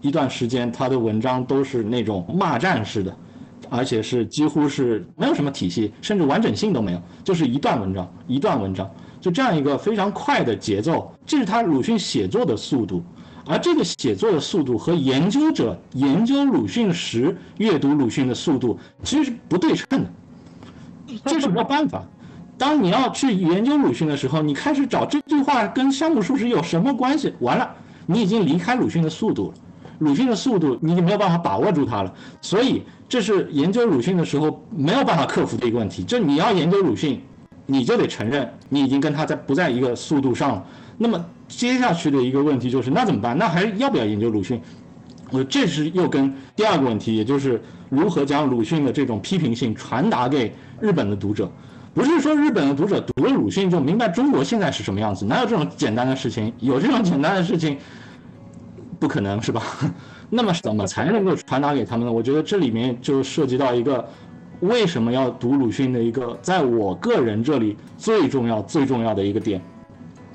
[0.00, 3.14] 一段时间，他的文章都是那种骂战式的，
[3.68, 8.90] 而且是几乎是没有什么体系，甚至完整性都没有，就是一段文章一段文章，
[9.22, 13.02] 就这样一个非常快的节奏，这是他鲁迅写作的速度。
[13.46, 20.10] 而这个写作的速度和研究者研究鲁迅时阅读鲁迅的速度其实是不对称的，
[21.24, 22.04] 这是没有办法。
[22.58, 27.32] 当你要去研究鲁迅的时候，你开始找这句话跟山姆树实有什么关系？
[27.40, 27.68] 完了，
[28.06, 29.54] 你已经离开鲁迅的速度了。
[29.98, 36.02] 鲁迅的速度你已经没有办法把握住它了，所以这是研究鲁迅的时候没有办法克服的一个问题。
[36.04, 37.20] 就你要研究鲁迅，
[37.66, 40.66] 你就得承认你已经跟他在不在一个速度上了。
[40.98, 43.36] 那么接下去的一个问题就是，那怎么办？
[43.36, 44.60] 那还要不要研究鲁迅？
[45.30, 51.50] 我这是又跟第二个问题，也就是如何将鲁迅的这种批评性传达给日本的读者。
[51.94, 56.52] 不是说日本的读者读了鲁迅就明白中国现在是什么样子，哪有这种简单的事情？
[56.58, 57.78] 有这种简单的事情，
[58.98, 59.62] 不可能是吧？
[60.30, 62.12] 那么怎么才能够传达给他们呢？
[62.12, 64.06] 我觉得这里面就涉及到一个
[64.62, 69.60] 为什么要读鲁迅的一个，在我个人这里最重要最重要的一个点。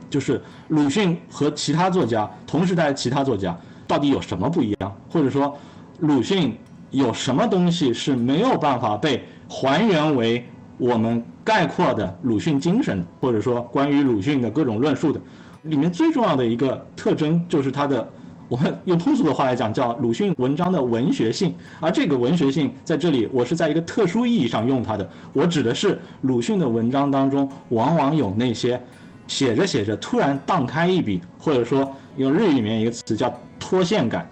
[0.09, 4.93] 就是鲁迅和其他作家同时代其他作家到底有什么不一样？
[5.09, 5.57] 或者说，
[5.99, 6.57] 鲁迅
[6.91, 10.45] 有什么东西是没有办法被还原为
[10.77, 15.21] 我们概括的鲁迅精神，或者说关于鲁迅的各种论述的？
[15.63, 18.09] 里面最重要的一个特征就是他的，
[18.47, 21.53] 我们用通俗的话来讲叫鲁迅文章的文学性。
[21.79, 28.81] 而这个文学性在这里，我是在一个特殊意义上用它的，我指的是鲁迅的文章当中往往有那些。
[29.27, 34.25] 写着写着，突然荡开一笔，或者说用日语里面一个词叫脱线感，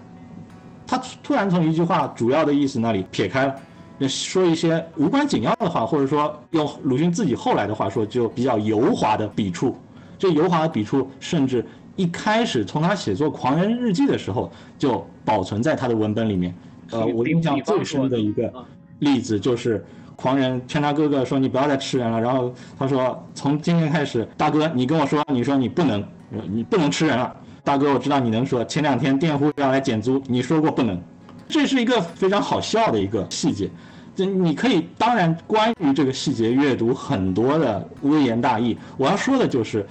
[0.86, 9.76] 他突然从一句话主要的意思那里撇开了，说一些无关紧要的话，或者说用鲁迅自己后来的话说，就比较油滑的笔触。
[10.18, 11.62] 这油滑的笔触，甚至
[11.96, 16.54] 一开始从他写作《狂人日记》的时候就保存在他的文本里面。
[16.90, 18.52] 呃，我印象最深的一个
[19.00, 19.84] 例子就是。
[20.18, 26.02] 狂人劝他哥哥说：“你不要再吃人了。”然后他说：“从今天开始，大哥，你跟我说，你说你不能，
[26.50, 27.36] 你不能吃人了。
[27.62, 28.64] 大哥，我知道你能说。
[28.64, 30.98] 前两天佃户要来减租，你说过不能。
[31.46, 33.68] 这是一个非常好笑的一个细节。
[34.14, 38.74] 这你可以，当然，关于这个细节阅读很多的微言大义。
[38.96, 39.86] 我要说的就是，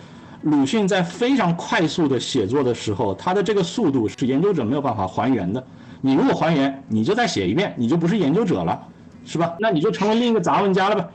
[0.46, 5.66] 鲁迅在非常快速的写作的时候，他的这个速度是研究者没有办法还原的。
[6.02, 8.80] 你如果还原，你就再写一遍，你就不是研究者了。”
[9.26, 9.56] 是吧？
[9.60, 11.08] 那你就成为另一个杂文家了吧？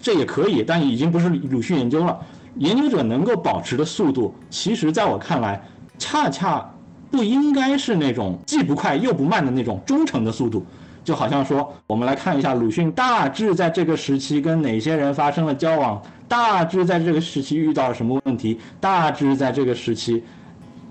[0.00, 2.18] 这也可以，但已经不是鲁迅研究了。
[2.56, 5.62] 研究者能够保持的速度，其实在我看来，
[5.98, 6.66] 恰恰
[7.10, 10.64] 不应该是那种既不快又不慢的那种忠诚的速度。
[11.02, 20.22] 就好像说，我们来看一下鲁迅大致在这个时期跟哪些人发生了交往，大致在这个时期遇到了什么问题，大致在这个时期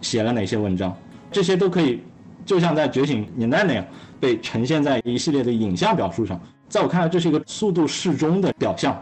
[0.01, 0.95] 写了哪些文章，
[1.31, 2.01] 这些都可以，
[2.45, 3.85] 就像在《觉醒年代》那样，
[4.19, 6.39] 被呈现在一系列的影像表述上。
[6.67, 8.99] 在我看来，这是一个速度适中的表象，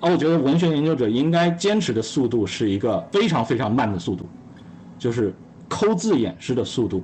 [0.00, 4.28] 而我觉得文学研究者应该坚持的速度是一个非常非常慢的速度，
[4.98, 5.34] 就是
[5.68, 7.02] 抠字眼式的速度。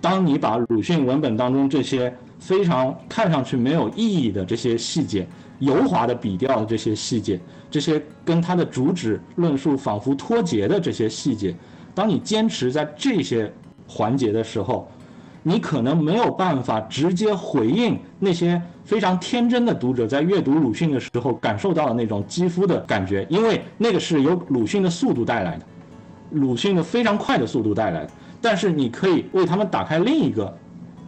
[0.00, 5.24] 当你把鲁迅文本当中这些非常看上去没有意义的这些细节、
[5.60, 7.38] 油滑的笔调的这些细节、
[7.70, 11.54] 这些跟他的主旨论述仿佛脱节的这些细节，
[11.94, 13.50] 当你坚持在这些
[13.86, 14.90] 环节的时候，
[15.44, 18.60] 你可能没有办法直接回应那些。
[18.84, 25.64] 非常天真的读者在阅读鲁迅的时候感受到的那种肌肤的感觉，因为那个是由鲁迅的速度带来的，
[26.32, 28.10] 鲁迅的非常快的速度带来的。
[28.40, 30.52] 但是你可以为他们打开另一个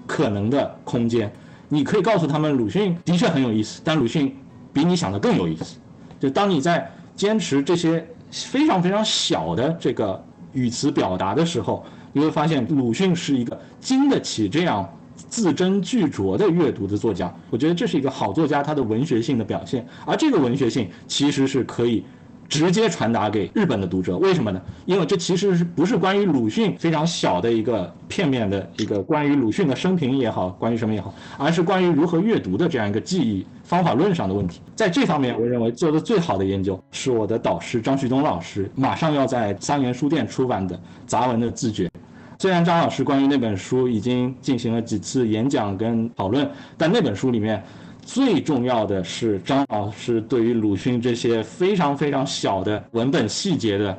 [0.07, 1.33] 可能的空间，
[1.69, 4.35] 你可以告诉他们，鲁迅的确很有意思，但鲁迅
[4.73, 5.77] 比你想的更有意思。
[6.21, 14.89] 就当你在坚持这些非常非常小的这个语词表达的时候，你会发现鲁迅是一个经得起这样。
[15.29, 22.05] 字斟句酌的阅读的作家，我觉得这是一个好作家他的文学性的表现，而这个文学性其实是可以
[22.49, 24.17] 直接传达给日本的读者。
[24.19, 24.61] 为什么呢？
[24.87, 34.61] 因为这其实是不是关于鲁迅非常小的一个片面的一个关于鲁迅的生平也好，关于什么也好，而是关于如何阅读的这样一个记忆方法论上的问题。
[34.75, 41.91] 在这方面，我认为做的最好的研究是我的导师张旭东老师马上要在三联书店出版的杂文的自觉。
[42.39, 47.63] 虽然张老师关于那本书已经进行了几次演讲跟讨论，但那本书里面
[48.05, 53.99] 最重要的是张老师对于鲁迅这些非常非常小的文本细节的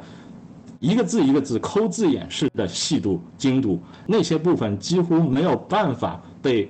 [0.79, 6.69] 一个字一个字抠字眼式的细读精读，那些部分几乎没有办法被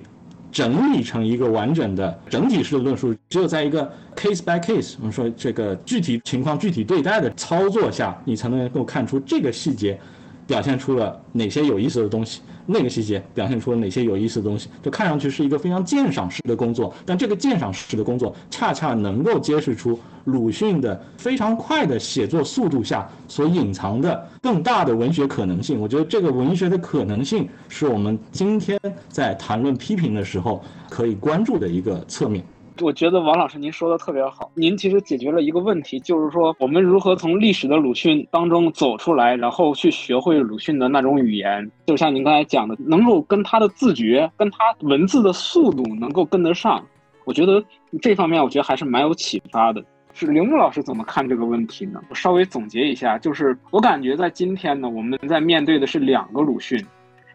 [0.50, 9.98] 整理成一个完整的整体式的论述，只有在一个 case by case，我们说这个具体情况具体对待的操作下，你才能够看出这个细节。
[10.46, 25.80] 表现出了哪些有意思的东西，那个细节表现出了哪些有意思的东西，就看上去是一个非常鉴赏式的工作，但这个鉴赏式的工作恰恰能够揭示出鲁迅的非常快的写作速度下所隐藏的更大的文学可能性。
[25.80, 32.44] 我觉得这个文学的可能性是我们今天在谈论批评的时候可以关注的一个侧面。
[32.80, 46.84] 我觉得王老师您说的特别好，您其实解决了一个问题，就是说我们如何从历史的鲁迅当中走出来，然后去学会鲁迅的那种语言，就像您刚才讲的，能够跟他的自觉、跟他文字的速度能够跟得上。
[47.24, 47.64] 我觉得
[48.00, 49.82] 这方面，我觉得还是蛮有启发的。
[50.12, 52.00] 是铃木老师怎么看这个问题呢？
[52.08, 56.82] 我稍微总结一下，就是我感觉在今天呢，我们在面对的是两个鲁迅，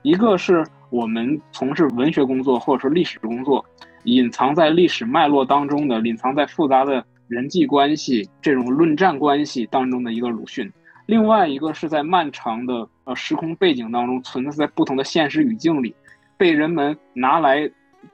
[0.02, 3.64] 一个是我们从事文学工作或者说历史工作。
[4.04, 10.72] 隐藏在历史脉络当中的，隐藏在复杂的人际关系这种论战关系当中的一个鲁迅，
[11.06, 15.96] 另外一个是在漫长的呃时空背景当中存在在不同的现实语境里，
[16.38, 17.70] 被人们拿来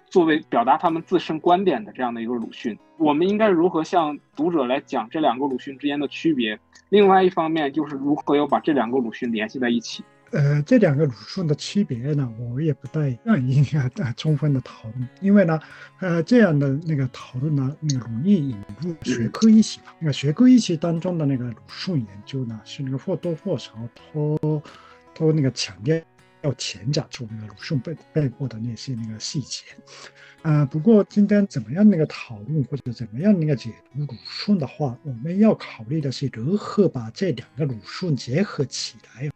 [0.09, 2.77] 作为表达他们自身观点的这样的一个鲁迅。
[2.97, 6.57] 我们应该如何向读者来讲这两个鲁迅之间的区别？
[6.89, 10.03] 另外一方面就是如何要把这两个鲁迅联系在一起。
[10.32, 15.59] 呃，这两个鲁迅的区别呢，我也不太愿意啊充分的讨论，因为呢，
[15.99, 19.95] 呃，这样的那个讨论呢，那个容易引入学科一起吧。
[19.99, 23.71] 那个学科一起当中的那个鲁迅研究呢，是那个或多或少
[24.13, 24.61] 都
[25.13, 25.97] 都那个强调
[26.41, 29.63] 要前讲出那个鲁迅背背后的那些那个细节。
[30.43, 39.29] 啊，不过今天怎么样那个讨论或者怎么样那个解读鲁迅的话，我们要考虑的是如何把这两个鲁迅结合起来，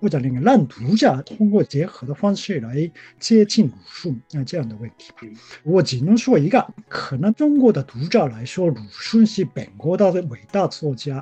[0.00, 5.18] 或者那个让读者通过结合的方式来接近鲁迅那这样的问题吧。
[5.64, 11.20] 我只能说一个，可能中国的读者来说，鲁迅是本国的伟大作家；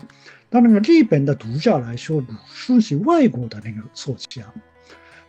[0.50, 4.52] 但那个日本的读者来说，鲁迅是外国的那个作家。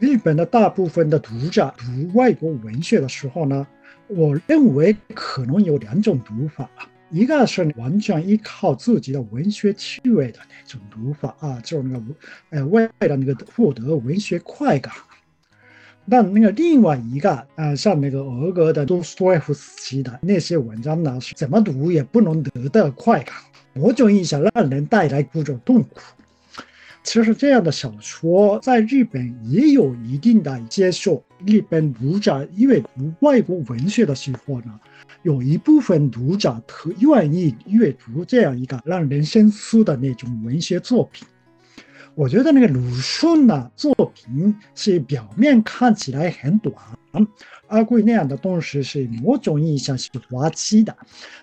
[0.04, 3.66] 日本的大部分的读者读外国文学的时候呢？
[4.08, 6.70] 我认为可能有两种读法，
[7.10, 12.06] 一个是完全依靠自己的文学趣味的那种读法啊，就是那个
[12.50, 14.94] 呃为了那个获得文学快感。
[16.10, 23.34] 但那个另外一个啊，像那个俄国的都斯托夫斯基的那些文章呢，是怎么读也不能得到快感，
[23.72, 26.02] 某种意义上让人带来各种痛苦。
[27.04, 31.24] 其实这样的小说在日本也有一定的接受。
[31.46, 34.80] 日本读者阅读外国文学的时候呢，
[35.24, 41.28] 有一部分读者特愿意阅读这样一个让人深思的那种文学作品。
[42.16, 46.76] 我觉得那个鲁迅的作品是表面看起来很短。
[47.68, 50.96] 阿贵那样的东西是某种意义上是滑稽的，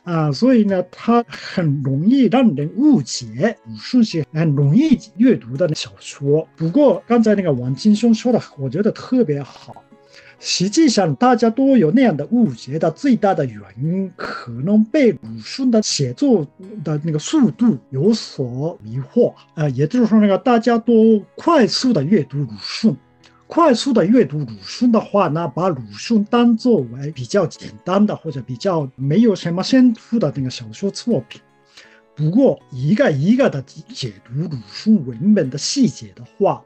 [0.04, 3.56] 啊，所以呢，他很容易让人误解。
[3.66, 6.46] 鲁迅是很容易阅读的小说。
[6.56, 9.74] 不过刚才那个王金松说的，我觉得特别好。
[10.42, 16.46] 实际上，大家都有那样的误解的最大的原因，可能被鲁迅的写作
[16.82, 19.34] 的那个速度有所迷惑。
[19.54, 22.96] 呃，也就是说，那个大家都快速的阅读鲁迅。
[23.46, 31.40] 快速的阅读鲁迅的话呢，把鲁迅当作为比较简单的或者比较没有什么深度的那个小说作品。
[32.14, 36.62] 不过，一个一个的解读鲁迅文本的细节的话，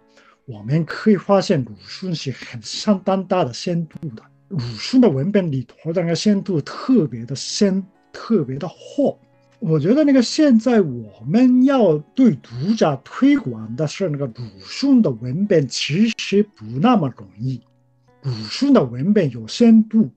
[0.47, 4.23] 我们可以发现鲁迅是很相当大的深度的。
[4.49, 7.83] 鲁迅的文本里头的那个深度特别的深，
[8.13, 9.19] 特别的厚。
[9.59, 17.59] 我觉得那个现在我们要对读者推广的是那个鲁迅的文本，其实不那么容易。
[18.23, 20.11] 鲁迅的文本有深度，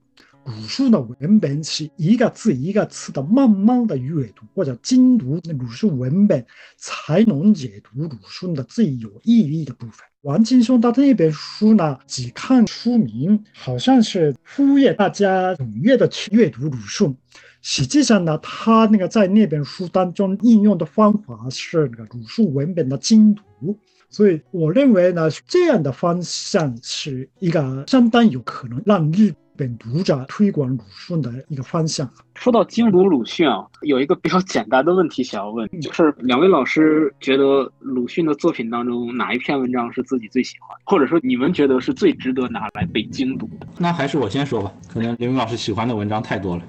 [0.48, 6.42] 鲁迅的文本是一个字一个字的慢慢的阅读或者精读那鲁迅文本，
[6.78, 10.06] 才能解读鲁迅的最有意义的部分。
[10.22, 17.14] 王劲松他那本书呢，只看书名，好像是呼吁大家踊跃的去阅读鲁迅。
[17.60, 23.78] 实际上呢，他那个在那本书当中应用的方法是那个鲁迅文本的精读，
[24.08, 32.08] 所以我认为呢，这样的方向是一个相当有可能让日本读者推广鲁迅的一个方向。
[32.36, 43.66] 说到精读鲁迅啊，有一个比较简单的问题想要问，就是两位老师觉得鲁迅的作品当中哪一篇文章是自己最喜欢，或者说你们觉得是最值得拿来被精读的？
[43.78, 46.62] 那还是我先说吧，可能刘明老师喜欢的文章太多了。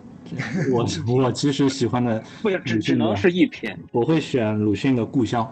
[0.71, 0.85] 我
[1.23, 2.23] 我其实喜欢的
[2.65, 5.43] 只只能是一篇，我会选鲁迅的《故乡》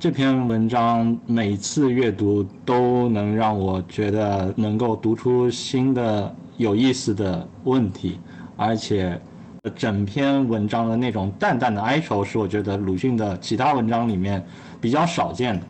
[0.00, 8.20] 这篇文章，每次阅读都能让我觉得能够读出新的有意思的问题，
[8.56, 9.20] 而且
[9.74, 14.40] 整篇文章的那种淡淡的哀愁是我觉得鲁迅的其他文章里面
[14.80, 15.66] 比较少见的。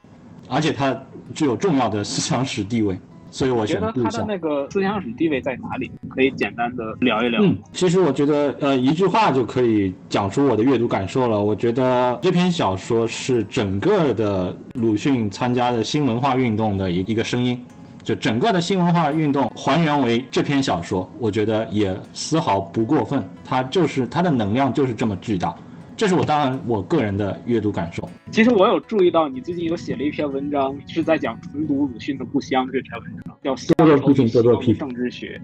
[0.47, 0.95] 而且它
[1.35, 2.99] 具有重要的思想史地位。
[3.31, 5.91] 所以我觉得他的那个思想史地位在哪里？
[6.09, 7.43] 可以简单的聊一聊。
[7.43, 11.43] 嗯，其实我觉得，呃，一句话就可以讲出我的阅读感受了。
[11.43, 17.63] 我觉得这篇小说是整个的鲁迅参加的新文化运动的一一个声音，
[18.03, 23.23] 就整个的新文化运动还原为这篇小说，我觉得也丝毫不过分。
[23.45, 25.55] 它就是它的能量就是这么巨大。
[25.99, 28.09] 这是我当然我个人的阅读感受。
[28.31, 35.43] 其实我有注意到，你最近有写了一篇文章，是在讲重读鲁迅的故乡这篇文章，叫《乡愁与西方政治学》。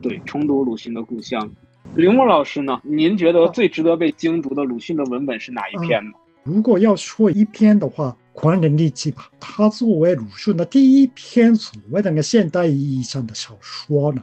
[0.00, 1.50] 对，重读鲁迅的故乡。
[1.96, 2.80] 铃木老师呢？
[2.84, 6.12] 您觉得最值得被精读的鲁迅的文本是哪一篇呢？
[6.44, 9.28] 如果要说一篇的话，《狂人日记》吧。
[9.40, 14.22] 它作为鲁迅的第一篇所谓的那个现代意义上的小说呢，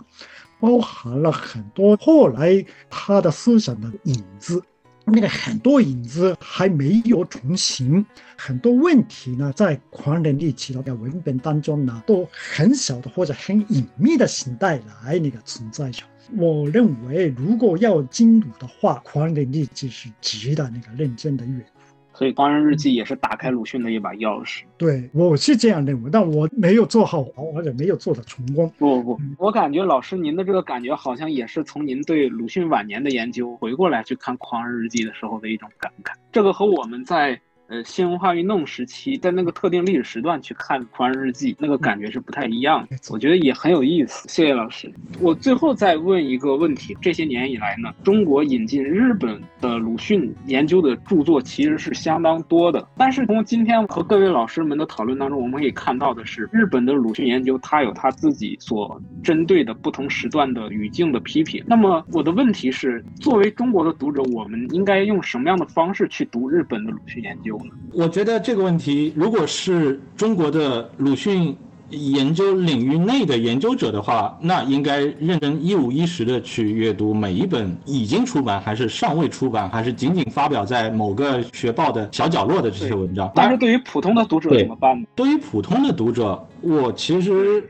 [0.57, 4.63] 包含了很多后来他的思想的影子。
[5.08, 8.03] 那个很多影子还没有成型，
[8.36, 16.03] 很多问题呢，在狂人力气的文本当中呢，都很小的或者很隐秘的形态来那个存在着。
[16.36, 21.74] 我认为，如果要精读的话，狂人力气是值得那个认真的阅读。
[22.16, 24.63] 所以《狂人日记》也是打开鲁迅的一把钥匙。
[24.78, 28.72] 对，我是这样认为，但我没有做好，或者没有做的成功。
[28.78, 36.13] 不不不，我感觉老师您的这个感觉，好像也是从您对鲁迅晚年的研究回过来去看《狂人日记》的时候的一种感慨。
[36.32, 37.39] 这个和我们在。
[37.68, 42.95] 呃，新文化运动时期，在那个特定历史时段去看《狂人日记》，那个感觉是不太一样的。
[43.09, 44.30] 我觉得也很有意思。
[44.30, 44.93] 谢谢老师。
[45.20, 52.88] 我最后再问一个问题：这些年以来呢，中国引进日本的鲁迅研究的著作其实是相当多的。
[52.95, 61.63] 但是从今天和各位老师们的讨论当中，我们可以看到的是，日本的鲁迅研究它有它自己所针对的不同时段的语境的批评。
[61.66, 67.55] 那么我的问题是，作为中国的读者，我们应该用什么样的方式去读日本的鲁迅研究？
[67.93, 71.56] 我觉得这个问题，如果是中国的鲁迅
[71.91, 83.32] 研究领域内的研究者的话，那应该认真一五一十的去阅读每一本已经出版还是尚未出版，还是仅仅发表在某个学报的小角落的这些文章。
[83.36, 85.08] 但是对于普通的读者怎么办呢？
[85.16, 87.64] 对于普通的读者，我其实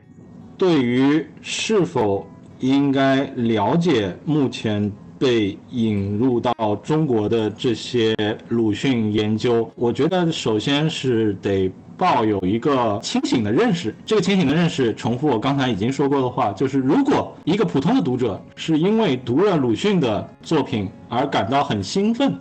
[0.58, 2.26] 对于是否
[2.60, 4.92] 应该了解目前。
[5.18, 8.16] 被引入到中国的这些
[8.49, 13.95] 鲁迅研究，我觉得首先是得抱有一个清醒的认识。
[14.05, 22.38] 这个清醒的认识，重复我刚才已经说过的话，就是如果一个普通的读者是因为读了鲁迅的作品而感到很兴奋，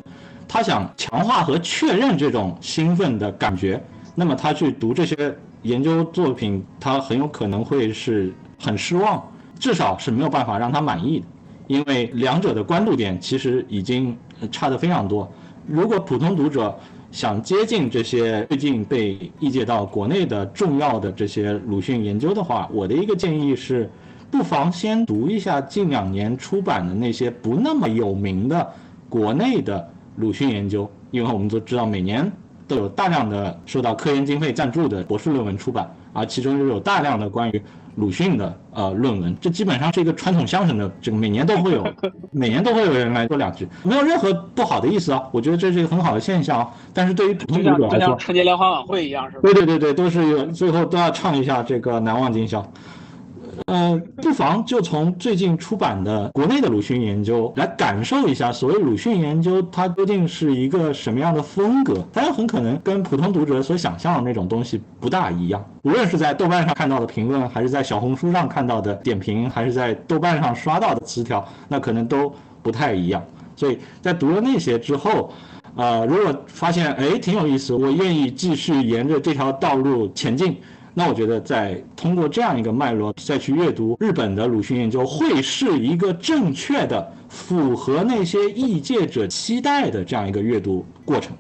[0.49, 3.81] 他想强化和确认这种兴奋的感觉，
[4.17, 9.23] 那么他去读这些研究作品，他很有可能会是很失望，
[9.61, 11.27] 至少是没有办法让他满意的。
[11.67, 14.17] 因为两者的关注点其实已经
[14.53, 15.31] 差得非常多。
[15.67, 16.77] 如果普通读者
[17.11, 23.89] 想接近这些最近被译介到国内的重要的这些鲁迅研究的话，我的一个建议是，
[24.31, 28.69] 不妨先读一下近两年出版的那些不那么有名的
[29.09, 32.31] 国内的鲁迅研究，因为我们都知道每年
[32.67, 37.63] 都有大量的受到科研经费赞助的博士论文出版，而其中又有大量的关于。
[37.97, 41.87] 鲁迅的呃论文，这基本上是一个传统相声的，这个每年都会有，
[42.33, 46.69] 每年都会有人来说两句，没有任何不好的意思啊，我觉得这是一个很好的现象。
[46.93, 49.41] 但是对于普通读者来说，像春节联欢晚会一样，是吧？
[49.43, 52.65] 对对对对，都是有最后都要唱一下这个难忘今宵。
[53.67, 62.05] 呃，不妨就从最近出版的国内的鲁迅研究来感受一下，所谓鲁迅研究它究竟是一个什么样的风格？
[62.13, 65.65] 它很可能跟普通读者所想象的那种东西不大一样。
[65.83, 72.33] 无论是在豆瓣上看到的评论，还是在小红书上看到的点评，还是在豆瓣上刷到的词条，那可能都
[72.63, 73.23] 不太一样。
[73.57, 75.33] 所以在读了那些之后，
[75.77, 80.57] 呃，如果发现哎挺有意思，我愿意继续沿着这条道路前进。
[80.97, 91.37] 那我觉得，在通过这样一个脉络再去阅读日本的鲁迅研究，会是一个正确的、符合那些异界者期待的这样一个阅读过程。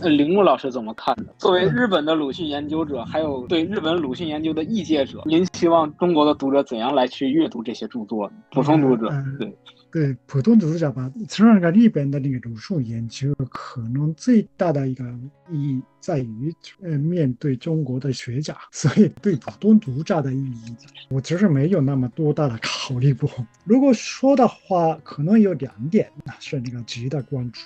[0.00, 1.24] 呃，铃木老师怎么看的？
[1.38, 8.30] 作为日本的鲁迅研究者，还有对日本鲁迅研究的异界者，您希望中国的读者怎样来去阅读这些著作？
[8.52, 9.52] 普通读者，对。
[9.90, 15.04] 对普通读者吧，从那个日本的那个读书研究，可能最大的一个
[15.50, 20.76] 意义在于，呃，面对中国的学者， 所以对普通读者的意义，
[21.08, 23.30] 我其实没有那么多大的考虑过。
[23.64, 27.60] 如果说的话，可能有两点是那个值得关注。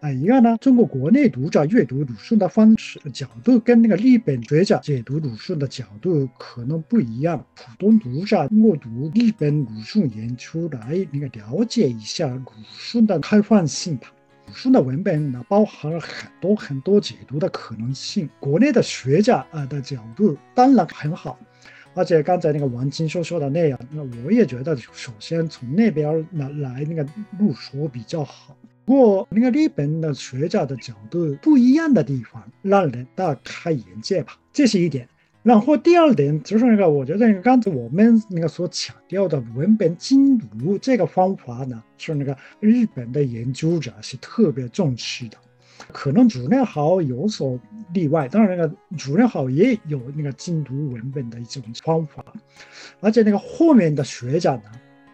[0.00, 7.44] 啊，一个呢，中国国内读者阅读鲁迅的方式角度跟那个日本学者解读鲁迅的角度可能不一样。
[7.56, 12.44] 普通读者通过读日本鲁迅研究来那个了解一下鲁
[12.78, 14.06] 迅的开放性吧。
[14.46, 18.30] 鲁迅的文本呢，包含了很多很多解读的可能性。
[18.38, 21.36] 国内的学者啊的角度当然很好，
[21.94, 27.04] 而且刚才那个王金说说的那样，那我也觉得，首先从那边来来那个
[27.36, 28.56] 入手比较好。
[28.88, 35.06] 不过那个日本的学者的角度不一样的地方，让人大开眼界吧，这是一点。
[35.42, 45.36] 然后第二点就是那个，我觉得刚才我们那个所强调的文本精读这个方法呢，是那个日本的研究者是特别重视的。
[45.92, 47.60] 可能主任号有所
[47.92, 52.24] 例外，当然那个主任号也有那个精读文本的一种方法，
[53.00, 54.62] 而且那个后面的学者呢，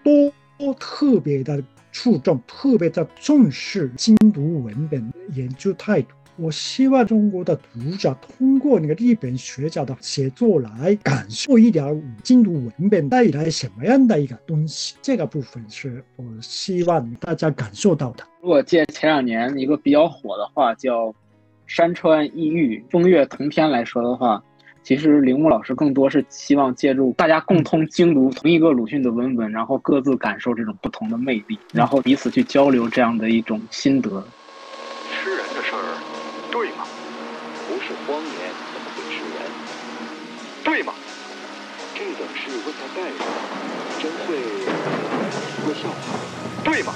[0.04, 1.60] 都特别的
[1.94, 6.08] 注重，特别的重视精读文本研究态度。
[6.36, 14.96] 我希望中国的读者通过那个日本学者的写作来感受一点精读文本带来什么样的一个东西。
[15.00, 18.24] 这个部分是我希望大家感受到的。
[18.42, 21.14] 如果借前两年一个比较火的话叫
[21.68, 24.42] “山川异域，风月同天”来说的话，
[24.84, 34.10] 其实铃木老师更多是希望借助大家共同精读同一个鲁迅的文本，然后各自感受这种不同的魅力，然后彼此去交流这样的一种心得。
[35.10, 35.96] 吃人的事儿。
[36.52, 36.84] 对吗？
[37.66, 38.34] 不是荒年
[38.74, 39.40] 怎么会吃人？
[40.62, 40.92] 对吗？
[41.94, 43.24] 这等事问他干什么？
[44.02, 44.36] 真会
[45.64, 45.96] 说笑话？
[46.62, 46.92] 对吗？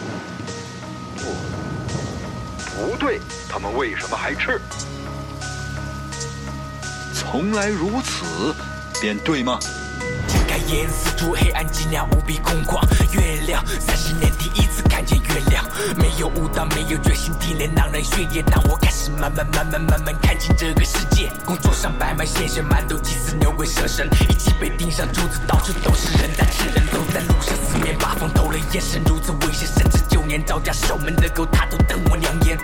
[1.16, 3.18] 不，不对，
[3.49, 4.61] 他们为什么还吃？
[7.19, 8.55] 从来如此，
[9.01, 9.59] 便对吗？
[10.29, 12.81] 睁开眼四处黑暗，寂寥无比空旷。
[13.12, 15.64] 月亮，三十年第一次看见月亮。
[15.97, 18.41] 没有舞蹈，没有决心，地雷让人血液。
[18.43, 21.29] 当我开始慢慢慢慢慢慢看清这个世界。
[21.45, 26.87] 工作上摆满鲜血，馒头祭祀牛鬼蛇神，一起被钉上柱子，到处都是人在吃人。
[26.93, 32.57] 走在路上，四面八方透了眼神，如此危险，甚至九年招架守门的狗，他都瞪我两眼。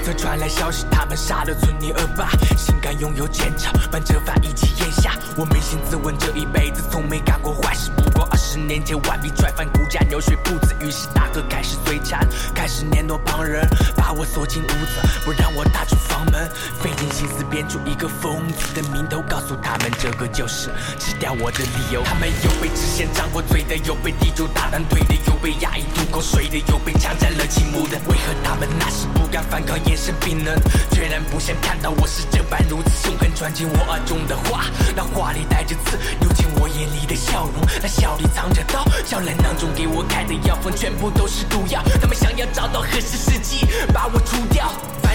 [0.00, 5.12] 一则传来消息，他们杀了村里恶霸，心甘拥有奸诈，把这饭一起咽下。
[5.36, 7.90] 我扪心自问，这一辈子从没干过坏事。
[7.94, 10.74] 不过二十年前，顽皮拽翻骨架，流水不止。
[10.80, 16.50] 于是大哥开始嘴馋，开始撵掇旁人，把我锁进屋子，不让我踏出房门。
[16.80, 22.02] 费尽心思编出一个疯子的名头，告诉他们这个就是吃掉我的理由。
[22.04, 28.00] 他们有被知县张过嘴的，有被地主打断腿的，有被压抑吐口水的，有被强占了情目的。
[28.08, 29.78] 为何他们那时不敢反抗？
[29.90, 30.54] 眼神冰冷，
[30.92, 38.84] 决然不想看到我是这般如此凶狠，传进我耳中的话，那话里带着刺，丢进我眼里的笑容，那笑里藏着刀。
[39.04, 44.70] 小人当中给我开的药方全部都是毒药，他们想要找到合适时机把我除掉。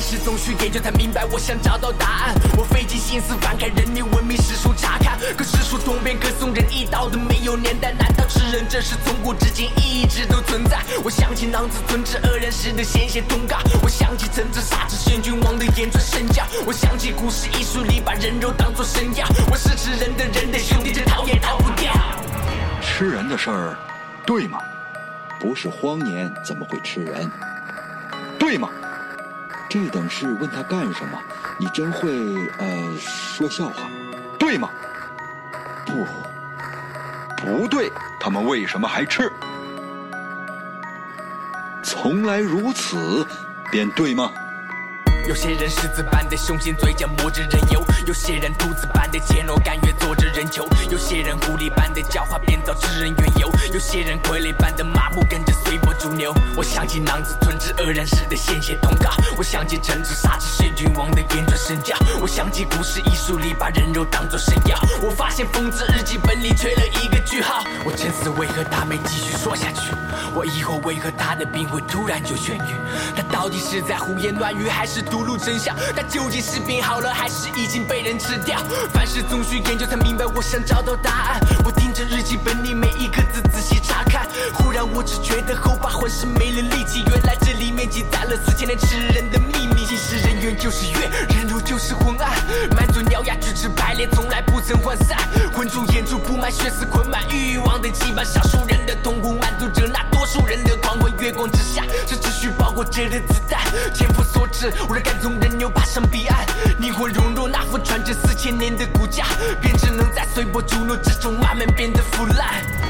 [0.06, 2.36] 是总需研究才明白，我想找到答案。
[2.56, 10.80] 我费尽心思翻开人类文明史书查看，可史书通篇可送人一刀的没有年代，难道吃人这事从古至今一直都存在？
[11.04, 19.26] 我想起狼子吞吃恶人时的鲜血通告，我想起曾子杀之先君王的言传身教，我想起古史艺术里把人肉当作神药。
[19.50, 21.92] 我是吃人的人的兄弟，这逃也逃不掉。
[22.80, 23.76] 吃人的事儿，
[24.24, 24.60] 对吗？
[25.40, 27.28] 不是荒年怎么会吃人？
[28.38, 28.70] 对吗？
[29.76, 31.20] 这等事问他干什么？
[31.58, 32.10] 你真会
[32.60, 33.90] 呃说笑话，
[34.40, 34.70] 对吗？
[35.86, 36.08] 不，
[37.36, 39.30] 不对，他们为什么还吃？
[41.84, 43.28] 从来如此，
[43.70, 44.32] 便对吗？
[45.28, 50.64] 有些人狮子般的雄心，嘴角抹着人油；有些人兔子般的怯懦，甘愿做着人球；
[50.96, 56.34] 有些人狐狸般的狡猾，编造吃人缘由；有些人傀儡般的麻木，跟着随波逐流。
[56.56, 64.80] 我想起囊子吞吃恶人时的鲜血通告，我想起臣子杀之先君王的言传身教，我想起古诗艺术里把人肉当作神药。
[65.02, 67.66] 我发现疯子日记本里缺了一个句号。
[67.84, 69.92] 我沉思，为何他没继续说下去？
[70.34, 72.76] 我疑惑，为何他的病会突然就痊愈？
[73.18, 75.02] 他到底是在胡言乱语，还是？
[75.02, 78.64] 吐露真相，他究竟是病好了，还是已经被人吃掉？
[78.94, 81.42] 凡事总需研究才明白，我想找到答案。
[81.66, 87.04] 我盯着日记本里每一个字仔细查看，忽然我只觉得后怕，浑身没了力气。
[87.10, 89.84] 原来这里面记载了四千年吃人的秘密。
[89.86, 92.32] 其实人缘就是月，人就是昏暗。
[92.76, 95.18] 满嘴獠牙，举止排列，从来不曾涣散。
[95.52, 98.24] 浑浊眼珠布满血丝，捆满欲望的羁绊。
[98.24, 101.12] 少数人的痛苦满足着那多数人的狂欢。
[101.20, 103.64] 月光之下，是秩序包裹着的子弹，
[103.94, 105.06] 千夫所指，为了。
[105.06, 106.44] 感动人又爬上彼岸，
[106.80, 109.24] 灵魂融入那副传着四千年的骨架，
[109.62, 112.85] 便只能在随波逐流之中慢慢变得腐烂。